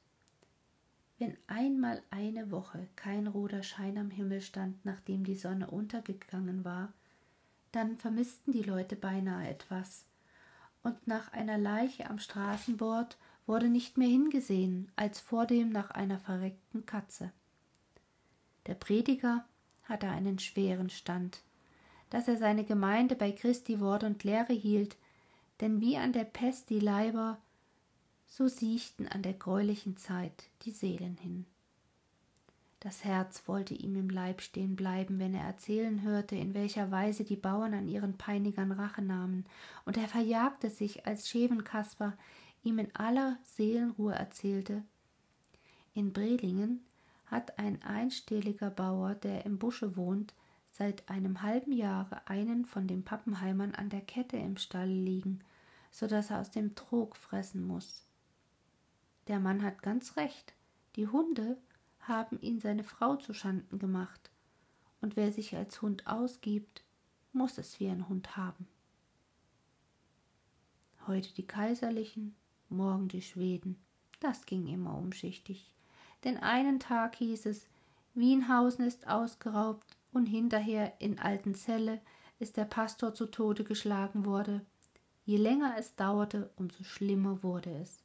[1.18, 6.92] Wenn einmal eine Woche kein roter Schein am Himmel stand, nachdem die Sonne untergegangen war,
[7.72, 10.04] dann vermissten die Leute beinahe etwas.
[10.84, 16.86] Und nach einer Leiche am Straßenbord wurde nicht mehr hingesehen, als vordem nach einer verreckten
[16.86, 17.32] Katze.
[18.68, 19.44] Der Prediger
[19.84, 21.42] hatte einen schweren Stand,
[22.10, 24.96] dass er seine Gemeinde bei Christi Wort und Lehre hielt,
[25.60, 27.38] denn wie an der Pest die Leiber,
[28.26, 31.46] so siechten an der greulichen Zeit die Seelen hin.
[32.80, 37.24] Das Herz wollte ihm im Leib stehen bleiben, wenn er erzählen hörte, in welcher Weise
[37.24, 39.46] die Bauern an ihren Peinigern Rache nahmen,
[39.86, 42.16] und er verjagte sich, als Schevenkasper
[42.62, 44.84] ihm in aller Seelenruhe erzählte.
[45.94, 46.84] In Brelingen
[47.30, 50.34] hat ein einstelliger Bauer, der im Busche wohnt,
[50.70, 55.40] seit einem halben Jahre einen von den Pappenheimern an der Kette im Stall liegen,
[55.90, 58.04] so dass er aus dem Trog fressen muss.
[59.26, 60.54] Der Mann hat ganz recht,
[60.96, 61.58] die Hunde
[62.00, 64.30] haben ihn seine Frau zuschanden gemacht,
[65.00, 66.82] und wer sich als Hund ausgibt,
[67.32, 68.66] muss es wie ein Hund haben.
[71.06, 72.34] Heute die Kaiserlichen,
[72.68, 73.78] morgen die Schweden,
[74.20, 75.72] das ging immer umschichtig.
[76.24, 77.66] Denn einen Tag hieß es,
[78.14, 82.00] Wienhausen ist ausgeraubt und hinterher in Altenzelle
[82.38, 84.62] ist der Pastor zu Tode geschlagen wurde.
[85.24, 88.02] Je länger es dauerte, umso schlimmer wurde es.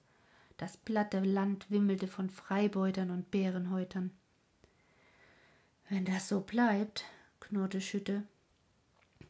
[0.58, 4.12] Das platte Land wimmelte von Freibeutern und Bärenhäutern.
[5.90, 7.06] Wenn das so bleibt,
[7.40, 8.24] knurrte Schütte,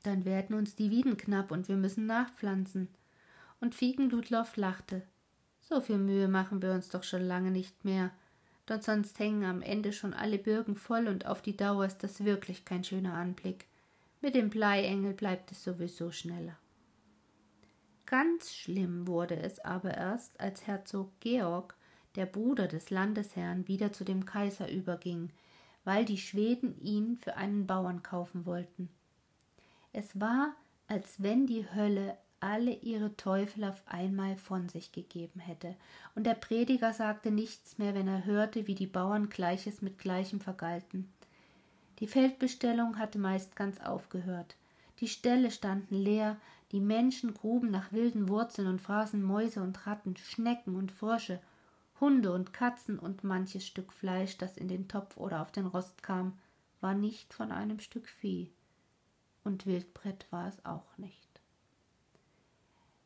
[0.03, 2.89] dann werden uns die Wieden knapp und wir müssen nachpflanzen.
[3.59, 5.03] Und Fiegenludloff lachte.
[5.61, 8.11] So viel Mühe machen wir uns doch schon lange nicht mehr.
[8.65, 12.23] Doch sonst hängen am Ende schon alle Bürgen voll und auf die Dauer ist das
[12.23, 13.65] wirklich kein schöner Anblick.
[14.21, 16.57] Mit dem Bleiengel bleibt es sowieso schneller.
[18.05, 21.75] Ganz schlimm wurde es aber erst, als Herzog Georg,
[22.15, 25.31] der Bruder des Landesherrn, wieder zu dem Kaiser überging,
[25.83, 28.89] weil die Schweden ihn für einen Bauern kaufen wollten.
[29.91, 30.55] Es war,
[30.87, 35.75] als wenn die Hölle alle ihre Teufel auf einmal von sich gegeben hätte,
[36.13, 40.41] und der Prediger sagte nichts mehr, wenn er hörte, wie die Bauern Gleiches mit Gleichem
[40.41, 41.09] vergalten.
[41.99, 44.57] Die Feldbestellung hatte meist ganz aufgehört.
[44.99, 46.35] Die Ställe standen leer,
[46.73, 51.39] die Menschen gruben nach wilden Wurzeln und fraßen Mäuse und Ratten, Schnecken und Frösche,
[52.01, 56.03] Hunde und Katzen und manches Stück Fleisch, das in den Topf oder auf den Rost
[56.03, 56.37] kam,
[56.81, 58.51] war nicht von einem Stück Vieh.
[59.45, 61.22] Und Wildbrett war es auch nicht.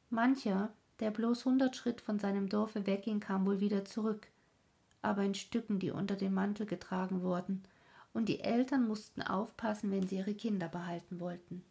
[0.10, 4.28] Mancher, der bloß hundert Schritt von seinem Dorfe wegging, kam wohl wieder zurück,
[5.02, 7.64] aber in Stücken, die unter dem Mantel getragen wurden,
[8.14, 11.64] und die Eltern mussten aufpassen, wenn sie ihre Kinder behalten wollten.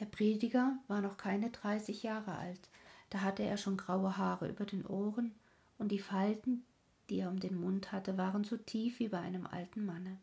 [0.00, 2.68] Der Prediger war noch keine dreißig Jahre alt,
[3.10, 5.34] da hatte er schon graue Haare über den Ohren,
[5.76, 6.64] und die Falten,
[7.10, 10.18] die er um den Mund hatte, waren so tief wie bei einem alten Manne.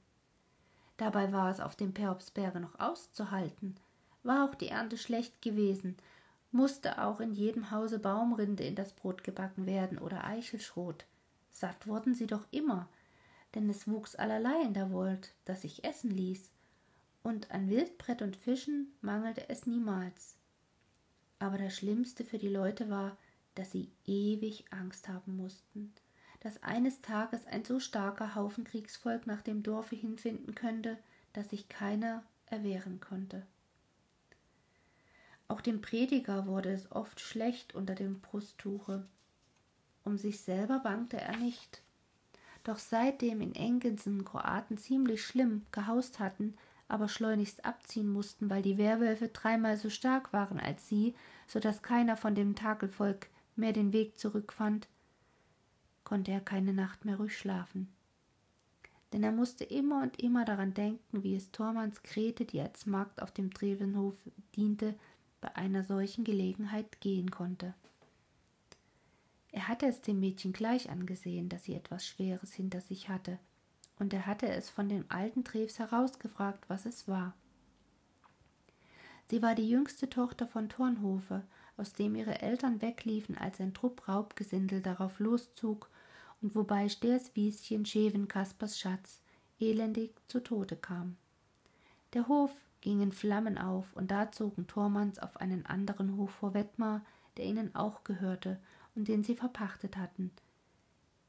[0.97, 3.75] Dabei war es auf dem Peopsberge noch auszuhalten,
[4.25, 5.95] war auch die Ernte schlecht gewesen,
[6.51, 11.05] musste auch in jedem Hause Baumrinde in das Brot gebacken werden oder Eichelschrot.
[11.51, 12.89] Satt wurden sie doch immer,
[13.53, 16.51] denn es wuchs allerlei in der Wold, das sich essen ließ
[17.25, 20.35] und an Wildbrett und Fischen mangelte es niemals.
[21.39, 23.17] Aber das Schlimmste für die Leute war,
[23.55, 25.91] dass sie ewig Angst haben mussten,
[26.41, 30.99] dass eines Tages ein so starker Haufen Kriegsvolk nach dem Dorfe hinfinden könnte,
[31.33, 33.47] dass sich keiner erwehren konnte.
[35.47, 39.05] Auch dem Prediger wurde es oft schlecht unter dem Brusttuche.
[40.03, 41.81] Um sich selber bangte er nicht.
[42.63, 46.55] Doch seitdem in Engensen Kroaten ziemlich schlimm gehaust hatten,
[46.87, 51.15] aber schleunigst abziehen mussten, weil die Werwölfe dreimal so stark waren als sie,
[51.47, 54.87] so dass keiner von dem Takelvolk mehr den Weg zurückfand,
[56.03, 57.91] konnte er keine Nacht mehr ruhig schlafen.
[59.13, 63.21] Denn er musste immer und immer daran denken, wie es Tormanns Grete, die als Magd
[63.21, 64.15] auf dem Trevenhof
[64.55, 64.95] diente,
[65.45, 67.75] bei einer solchen Gelegenheit gehen konnte.
[69.51, 73.37] Er hatte es dem Mädchen gleich angesehen, dass sie etwas Schweres hinter sich hatte,
[73.99, 77.35] und er hatte es von dem alten Treves herausgefragt, was es war.
[79.29, 81.43] Sie war die jüngste Tochter von Tornhofe,
[81.77, 85.91] aus dem ihre Eltern wegliefen, als ein Trupp Raubgesindel darauf loszog
[86.41, 89.21] und wobei Sters Wieschen Scheven Kaspers Schatz
[89.59, 91.17] elendig zu Tode kam.
[92.13, 92.51] Der Hof
[92.85, 97.01] ging in Flammen auf, und da zogen Tormanns auf einen anderen Hof vor Wettmar,
[97.35, 98.61] der ihnen auch gehörte
[98.95, 100.31] und den sie verpachtet hatten,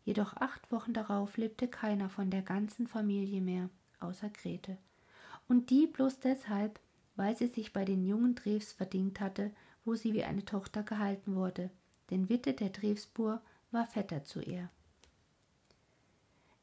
[0.06, 4.78] Jedoch acht Wochen darauf lebte keiner von der ganzen Familie mehr, außer Grete.
[5.48, 6.78] Und die bloß deshalb,
[7.16, 9.50] weil sie sich bei den jungen Drews verdingt hatte,
[9.84, 11.70] wo sie wie eine Tochter gehalten wurde,
[12.10, 13.42] denn Witte der Drewsbur
[13.72, 14.70] war Vetter zu ihr.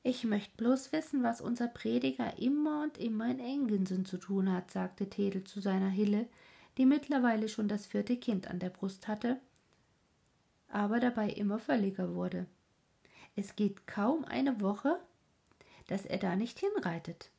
[0.03, 4.69] Ich möcht bloß wissen, was unser Prediger immer und immer in Engensen zu tun hat,
[4.69, 6.27] sagte Tedel zu seiner Hille,
[6.77, 9.39] die mittlerweile schon das vierte Kind an der Brust hatte,
[10.67, 12.47] aber dabei immer völliger wurde.
[13.35, 14.99] Es geht kaum eine Woche,
[15.87, 17.29] dass er da nicht hinreitet.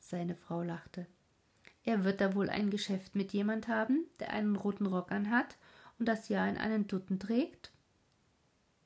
[0.00, 1.06] Seine Frau lachte.
[1.84, 5.56] Er wird da wohl ein Geschäft mit jemand haben, der einen roten Rock anhat
[5.98, 7.70] und das Jahr in einen Dutten trägt.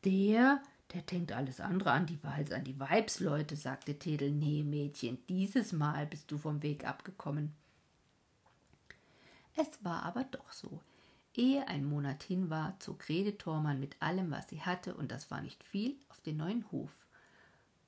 [0.05, 0.63] Der,
[0.93, 4.31] Der denkt alles andere an die, als an die Weibsleute, sagte Tedel.
[4.31, 7.55] Nee, Mädchen, dieses Mal bist du vom Weg abgekommen.
[9.57, 10.81] Es war aber doch so.
[11.35, 15.31] Ehe ein Monat hin war, zog Rede Thormann mit allem, was sie hatte, und das
[15.31, 16.91] war nicht viel, auf den neuen Hof.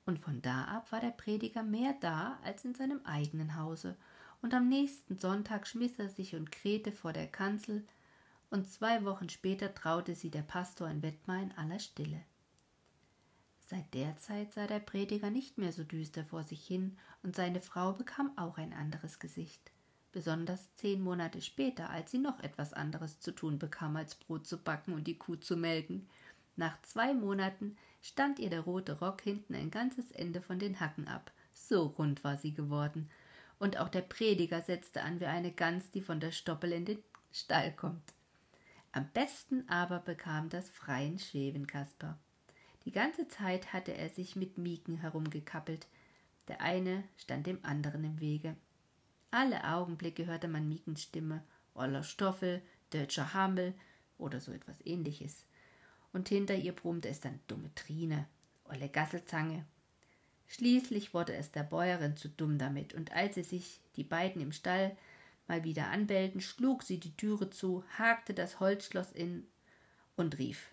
[0.05, 3.95] Und von da ab war der Prediger mehr da als in seinem eigenen Hause,
[4.41, 7.85] und am nächsten Sonntag schmiss er sich und Grete vor der Kanzel,
[8.49, 12.21] und zwei Wochen später traute sie der Pastor in Wettmar in aller Stille.
[13.69, 17.61] Seit der Zeit sah der Prediger nicht mehr so düster vor sich hin, und seine
[17.61, 19.71] Frau bekam auch ein anderes Gesicht
[20.17, 24.57] besonders zehn Monate später, als sie noch etwas anderes zu tun bekam, als Brot zu
[24.57, 26.09] backen und die Kuh zu melken.
[26.55, 31.07] Nach zwei Monaten stand ihr der rote Rock hinten ein ganzes Ende von den Hacken
[31.07, 31.31] ab.
[31.53, 33.11] So rund war sie geworden.
[33.59, 37.03] Und auch der Prediger setzte an wie eine Gans, die von der Stoppel in den
[37.31, 38.15] Stall kommt.
[38.91, 42.17] Am besten aber bekam das freien Schwebenkasper.
[42.87, 45.87] Die ganze Zeit hatte er sich mit Mieken herumgekappelt.
[46.47, 48.55] Der eine stand dem anderen im Wege.
[49.29, 52.61] Alle Augenblicke hörte man Mikens Stimme, Oller Stoffel,
[52.91, 53.73] Deutscher Hamel
[54.17, 55.43] oder so etwas ähnliches.
[56.13, 58.25] Und hinter ihr brummte es dann dumme Trine,
[58.63, 59.65] Olle Gasselzange.
[60.47, 64.53] Schließlich wurde es der Bäuerin zu dumm damit, und als sie sich die beiden im
[64.53, 64.95] Stall
[65.49, 69.45] mal wieder anbellten, schlug sie die Türe zu, hakte das Holzschloss in
[70.15, 70.71] und rief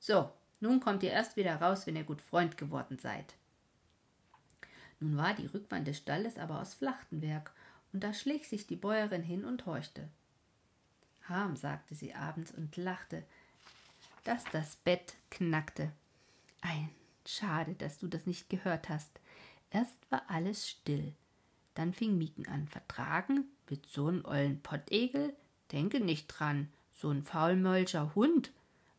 [0.00, 3.34] So, nun kommt ihr erst wieder raus, wenn ihr gut Freund geworden seid.
[5.00, 7.52] Nun war die Rückwand des Stalles aber aus Flachtenwerk,
[7.92, 10.08] und da schlich sich die Bäuerin hin und horchte.
[11.28, 13.22] Harm, sagte sie abends und lachte,
[14.24, 15.90] dass das Bett knackte.
[16.60, 16.90] Ein
[17.26, 19.20] schade, dass du das nicht gehört hast.
[19.70, 21.14] Erst war alles still.
[21.74, 22.66] Dann fing Mieken an.
[22.66, 25.34] Vertragen mit so'n ollen Pottegel?
[25.70, 26.68] Denke nicht dran,
[27.00, 28.50] so'n faulmölscher Hund.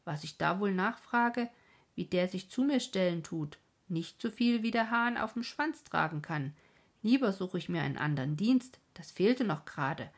[0.09, 1.51] Was ich da wohl nachfrage,
[1.93, 3.59] wie der sich zu mir stellen tut.
[3.89, 6.55] Nicht so viel wie der Hahn auf dem Schwanz tragen kann.
[7.03, 10.09] Lieber suche ich mir einen anderen Dienst, das fehlte noch gerade.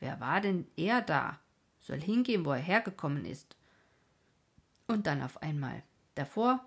[0.00, 1.38] Wer war denn er da?
[1.80, 3.56] Soll hingehen, wo er hergekommen ist.
[4.86, 5.82] Und dann auf einmal.
[6.14, 6.64] Davor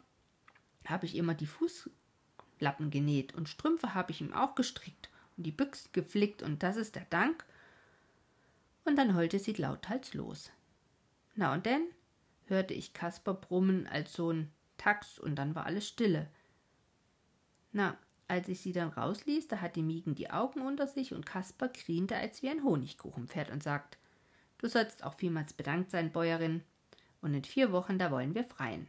[0.85, 5.51] habe ich immer die Fußlappen genäht und Strümpfe habe ich ihm auch gestrickt und die
[5.51, 7.45] Büchsen geflickt und das ist der Dank.
[8.85, 10.51] Und dann heulte sie lauthals los.
[11.33, 11.87] Na und denn?
[12.49, 14.47] Hörte ich Kasper brummen als so'n
[14.77, 16.29] Tax und dann war alles stille.
[17.71, 17.97] Na,
[18.27, 21.69] als ich sie dann rausließ, da hat die Miegen die Augen unter sich und Kasper
[21.69, 23.97] griente als wie ein Honigkuchenpferd und sagt:
[24.59, 26.63] Du sollst auch vielmals bedankt sein, Bäuerin,
[27.21, 28.87] und in vier Wochen da wollen wir freien.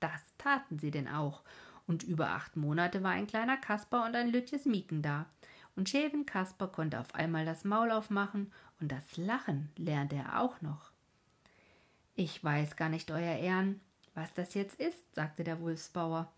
[0.00, 1.42] Das taten sie denn auch,
[1.86, 5.26] und über acht Monate war ein kleiner Kasper und ein Lütjes Mieken da,
[5.76, 10.60] und Schäven Kasper konnte auf einmal das Maul aufmachen, und das Lachen lernte er auch
[10.62, 10.89] noch.
[12.22, 13.80] Ich weiß gar nicht, Euer Ehren,
[14.12, 16.30] was das jetzt ist, sagte der Wulfsbauer.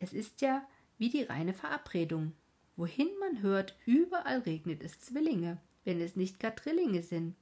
[0.00, 0.66] Es ist ja,
[0.98, 2.32] wie die reine Verabredung.
[2.74, 7.36] Wohin man hört, überall regnet es Zwillinge, wenn es nicht gar Drillinge sind.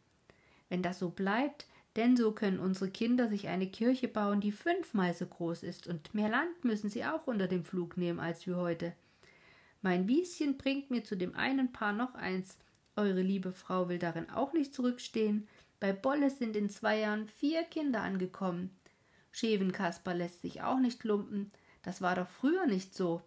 [0.68, 5.14] Wenn das so bleibt, denn so können unsere Kinder sich eine Kirche bauen, die fünfmal
[5.14, 8.56] so groß ist, und mehr Land müssen sie auch unter dem Flug nehmen als wir
[8.56, 8.92] heute.
[9.80, 12.58] Mein Wieschen bringt mir zu dem einen Paar noch eins.
[12.94, 15.48] Eure liebe Frau will darin auch nicht zurückstehen.
[15.85, 18.74] Bei Bolle sind in zwei Jahren vier Kinder angekommen.
[19.32, 21.53] Schevenkasper lässt sich auch nicht lumpen.
[21.82, 23.20] Das war doch früher nicht so.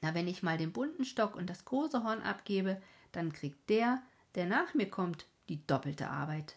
[0.00, 2.80] Na, wenn ich mal den bunten Stock und das große Horn abgebe,
[3.12, 4.02] dann kriegt der,
[4.34, 6.56] der nach mir kommt, die doppelte Arbeit.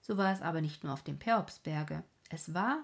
[0.00, 2.02] So war es aber nicht nur auf dem Peopsberge.
[2.30, 2.82] Es war,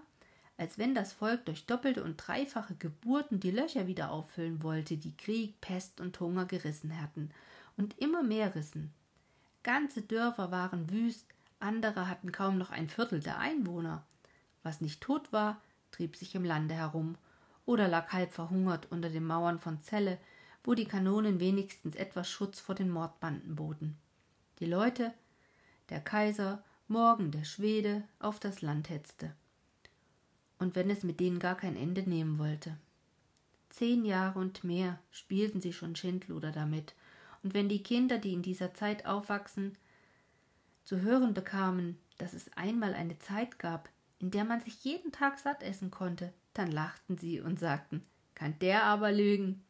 [0.58, 5.16] als wenn das Volk durch doppelte und dreifache Geburten die Löcher wieder auffüllen wollte, die
[5.16, 7.30] Krieg, Pest und Hunger gerissen hatten
[7.78, 8.92] und immer mehr rissen.
[9.62, 11.26] Ganze Dörfer waren wüst,
[11.58, 14.04] andere hatten kaum noch ein Viertel der Einwohner.
[14.62, 17.16] Was nicht tot war, trieb sich im Lande herum
[17.66, 20.18] oder lag halb verhungert unter den Mauern von Celle,
[20.64, 23.96] wo die Kanonen wenigstens etwas Schutz vor den Mordbanden boten.
[24.58, 25.12] Die Leute,
[25.88, 29.34] der Kaiser, morgen der Schwede, auf das Land hetzte.
[30.58, 32.76] Und wenn es mit denen gar kein Ende nehmen wollte.
[33.70, 36.94] Zehn Jahre und mehr spielten sie schon Schindluder damit,
[37.42, 39.76] und wenn die Kinder, die in dieser Zeit aufwachsen,
[40.84, 43.88] zu hören bekamen, dass es einmal eine Zeit gab,
[44.18, 48.58] in der man sich jeden Tag satt essen konnte, dann lachten sie und sagten, kann
[48.58, 49.64] der aber lügen.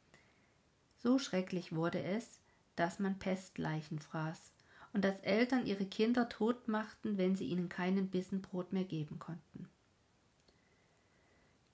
[0.96, 2.40] So schrecklich wurde es,
[2.74, 4.52] dass man Pestleichen fraß
[4.92, 9.18] und dass Eltern ihre Kinder tot machten, wenn sie ihnen keinen Bissen Brot mehr geben
[9.18, 9.68] konnten.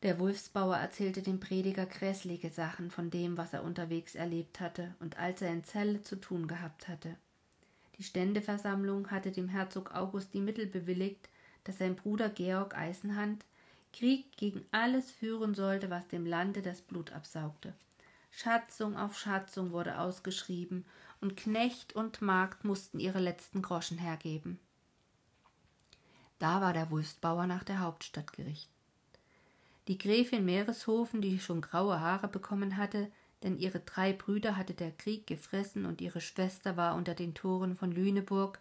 [0.06, 5.18] Der Wulfsbauer erzählte dem Prediger grässliche Sachen von dem, was er unterwegs erlebt hatte und
[5.18, 7.16] als er in Celle zu tun gehabt hatte.
[7.98, 11.28] Die Ständeversammlung hatte dem Herzog August die Mittel bewilligt,
[11.64, 13.44] dass sein Bruder Georg Eisenhand
[13.92, 17.74] Krieg gegen alles führen sollte, was dem Lande das Blut absaugte.
[18.30, 20.84] Schatzung auf Schatzung wurde ausgeschrieben,
[21.20, 24.60] und Knecht und Magd mussten ihre letzten Groschen hergeben.
[26.38, 28.75] Da war der Wulstbauer nach der Hauptstadt gerichtet.
[29.88, 33.10] Die Gräfin Meereshofen, die schon graue Haare bekommen hatte,
[33.42, 37.76] denn ihre drei Brüder hatte der Krieg gefressen und ihre Schwester war unter den Toren
[37.76, 38.58] von Lüneburg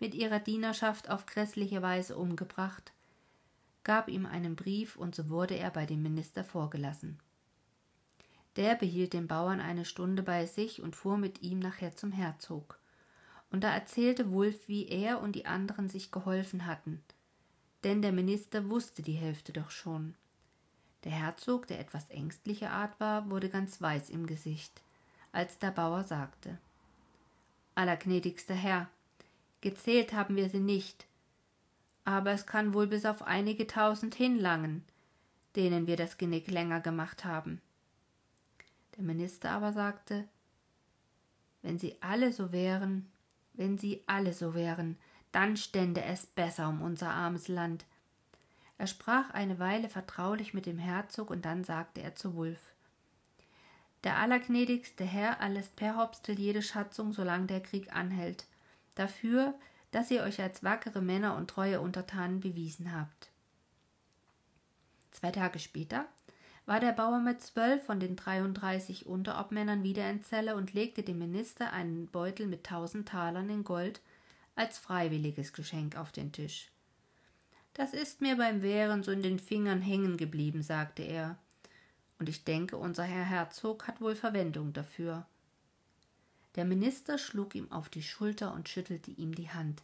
[0.00, 2.92] mit ihrer Dienerschaft auf grässliche Weise umgebracht,
[3.84, 7.20] gab ihm einen Brief und so wurde er bei dem Minister vorgelassen.
[8.56, 12.78] Der behielt den Bauern eine Stunde bei sich und fuhr mit ihm nachher zum Herzog.
[13.50, 17.02] Und da erzählte Wulf, wie er und die anderen sich geholfen hatten,
[17.84, 20.14] denn der Minister wusste die Hälfte doch schon.
[21.04, 24.82] Der Herzog, der etwas ängstlicher Art war, wurde ganz weiß im Gesicht,
[25.32, 26.58] als der Bauer sagte
[27.74, 28.88] Allergnädigster Herr,
[29.60, 31.06] gezählt haben wir sie nicht,
[32.04, 34.84] aber es kann wohl bis auf einige tausend hinlangen,
[35.56, 37.60] denen wir das Genick länger gemacht haben.
[38.96, 40.26] Der Minister aber sagte
[41.62, 43.10] Wenn sie alle so wären,
[43.52, 44.96] wenn sie alle so wären,
[45.32, 47.84] dann stände es besser um unser armes Land,
[48.78, 52.74] er sprach eine Weile vertraulich mit dem Herzog, und dann sagte er zu Wulf
[54.02, 58.46] Der allergnädigste Herr erläßt per Hopstel jede Schatzung, solange der Krieg anhält,
[58.94, 59.54] dafür,
[59.90, 63.30] dass ihr euch als wackere Männer und treue Untertanen bewiesen habt.
[65.12, 66.06] Zwei Tage später
[66.66, 71.18] war der Bauer mit zwölf von den dreiunddreißig Unterobmännern wieder in Zelle und legte dem
[71.18, 74.00] Minister einen Beutel mit tausend Talern in Gold
[74.56, 76.72] als freiwilliges Geschenk auf den Tisch.
[77.74, 81.36] Das ist mir beim Wehren so in den Fingern hängen geblieben, sagte er.
[82.18, 85.26] Und ich denke, unser Herr Herzog hat wohl Verwendung dafür.
[86.54, 89.82] Der Minister schlug ihm auf die Schulter und schüttelte ihm die Hand.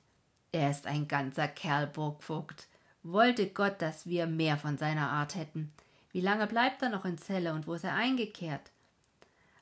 [0.53, 2.68] Er ist ein ganzer Kerl, Burgvogt.
[3.03, 5.72] Wollte Gott, dass wir mehr von seiner Art hätten.
[6.12, 8.70] Wie lange bleibt er noch in Zelle und wo ist er eingekehrt?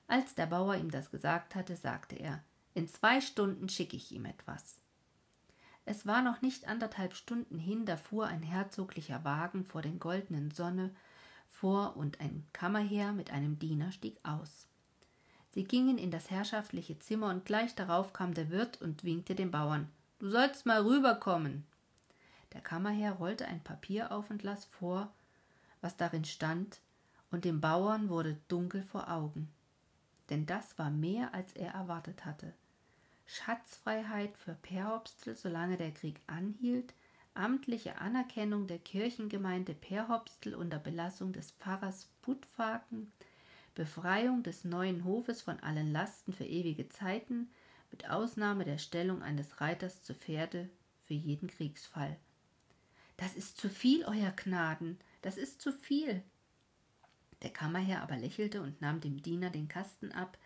[0.07, 2.43] Als der Bauer ihm das gesagt hatte, sagte er
[2.75, 4.77] In zwei Stunden schicke ich ihm etwas.
[5.91, 10.51] Es war noch nicht anderthalb Stunden hin, da fuhr ein herzoglicher Wagen vor den goldenen
[10.51, 10.95] Sonne
[11.51, 14.67] vor und ein Kammerherr mit einem Diener stieg aus.
[15.55, 19.51] Sie gingen in das herrschaftliche Zimmer und gleich darauf kam der Wirt und winkte dem
[19.51, 21.65] Bauern Du sollst mal rüberkommen.
[22.53, 25.11] Der Kammerherr rollte ein Papier auf und las vor,
[25.81, 26.81] was darin stand,
[27.31, 29.49] und dem Bauern wurde dunkel vor Augen.
[30.29, 32.53] Denn das war mehr, als er erwartet hatte.
[33.29, 36.95] Schatzfreiheit für Perhopstel, solange der Krieg anhielt,
[37.35, 43.13] amtliche Anerkennung der Kirchengemeinde Perhopstel unter Belassung des Pfarrers Putfaken,
[43.75, 47.51] Befreiung des neuen Hofes von allen Lasten für ewige Zeiten,
[47.91, 50.71] mit Ausnahme der Stellung eines Reiters zu Pferde
[51.05, 52.17] für jeden Kriegsfall.
[53.19, 56.23] Das ist zu viel, Euer Gnaden, das ist zu viel.
[57.43, 60.39] Der Kammerherr aber lächelte und nahm dem Diener den Kasten ab,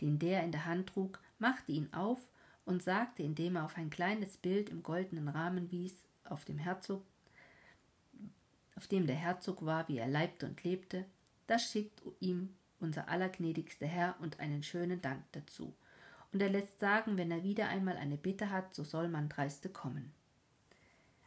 [0.00, 2.20] den der in der Hand trug, machte ihn auf
[2.64, 7.02] und sagte, indem er auf ein kleines Bild im goldenen Rahmen wies, auf dem Herzog,
[8.76, 11.04] auf dem der Herzog war, wie er leibte und lebte,
[11.46, 15.74] das schickt ihm unser allergnädigster Herr und einen schönen Dank dazu.
[16.32, 19.68] Und er lässt sagen, wenn er wieder einmal eine Bitte hat, so soll man dreiste
[19.68, 20.12] kommen.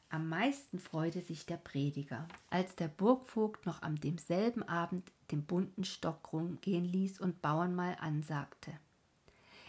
[0.09, 5.83] Am meisten freute sich der Prediger, als der Burgvogt noch am demselben Abend den bunten
[5.83, 8.71] Stock rumgehen ließ und Bauern mal ansagte.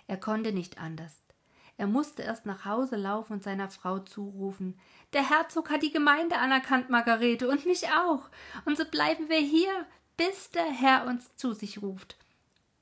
[0.07, 1.25] Er konnte nicht anders.
[1.77, 4.79] Er musste erst nach Hause laufen und seiner Frau zurufen
[5.13, 8.31] Der Herzog hat die Gemeinde anerkannt, Margarete, und mich auch.
[8.65, 9.87] Und so bleiben wir hier,
[10.17, 12.17] bis der Herr uns zu sich ruft.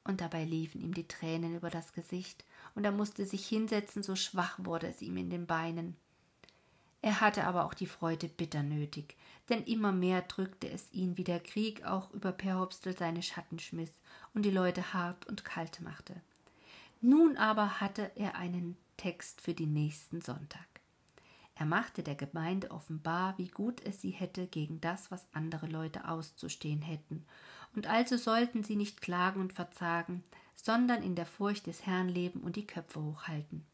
[0.05, 2.45] Und dabei liefen ihm die Tränen über das Gesicht,
[2.75, 5.97] und er musste sich hinsetzen, so schwach wurde es ihm in den Beinen.
[7.03, 9.17] Er hatte aber auch die Freude bitter nötig,
[9.49, 13.91] denn immer mehr drückte es ihn, wie der Krieg auch über Perhopstel seine Schatten schmiss
[14.35, 16.21] und die Leute hart und kalt machte.
[17.05, 20.69] Nun aber hatte er einen Text für den nächsten Sonntag.
[21.57, 26.09] Er machte der Gemeinde offenbar, wie gut es sie hätte gegen das, was andere Leute
[26.09, 27.27] auszustehen hätten,
[27.75, 30.23] und also sollten sie nicht klagen und verzagen,
[30.55, 33.67] sondern in der Furcht des Herrn leben und die Köpfe hochhalten.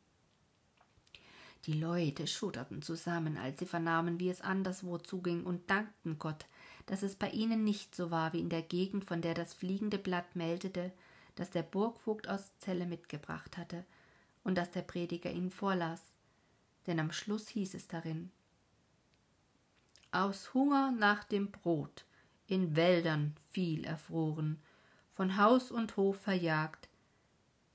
[1.67, 6.47] Die Leute schudderten zusammen, als sie vernahmen, wie es anderswo zuging, und dankten Gott,
[6.87, 9.99] dass es bei ihnen nicht so war wie in der Gegend, von der das fliegende
[9.99, 10.93] Blatt meldete,
[11.39, 13.85] das der Burgvogt aus Zelle mitgebracht hatte
[14.43, 16.03] und das der Prediger ihnen vorlas.
[16.87, 18.31] Denn am Schluss hieß es darin
[20.11, 22.05] Aus Hunger nach dem Brot,
[22.47, 24.61] in Wäldern viel erfroren,
[25.13, 26.89] von Haus und Hof verjagt,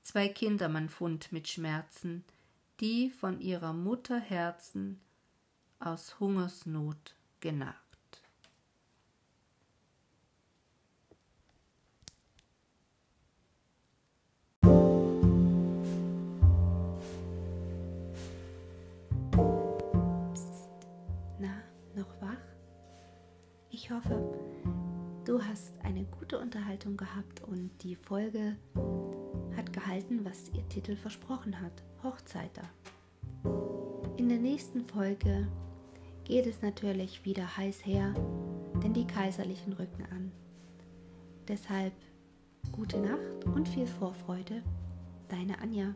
[0.02, 2.24] zwei Kinder man fund mit Schmerzen,
[2.80, 5.00] die von ihrer Mutter Herzen
[5.78, 7.83] aus Hungersnot genagt.
[27.14, 28.56] Gehabt und die Folge
[29.56, 31.82] hat gehalten, was ihr Titel versprochen hat.
[32.02, 32.62] Hochzeiter.
[34.16, 35.48] In der nächsten Folge
[36.24, 38.14] geht es natürlich wieder heiß her,
[38.82, 40.32] denn die Kaiserlichen rücken an.
[41.46, 41.92] Deshalb
[42.72, 44.62] gute Nacht und viel Vorfreude.
[45.28, 45.94] Deine Anja.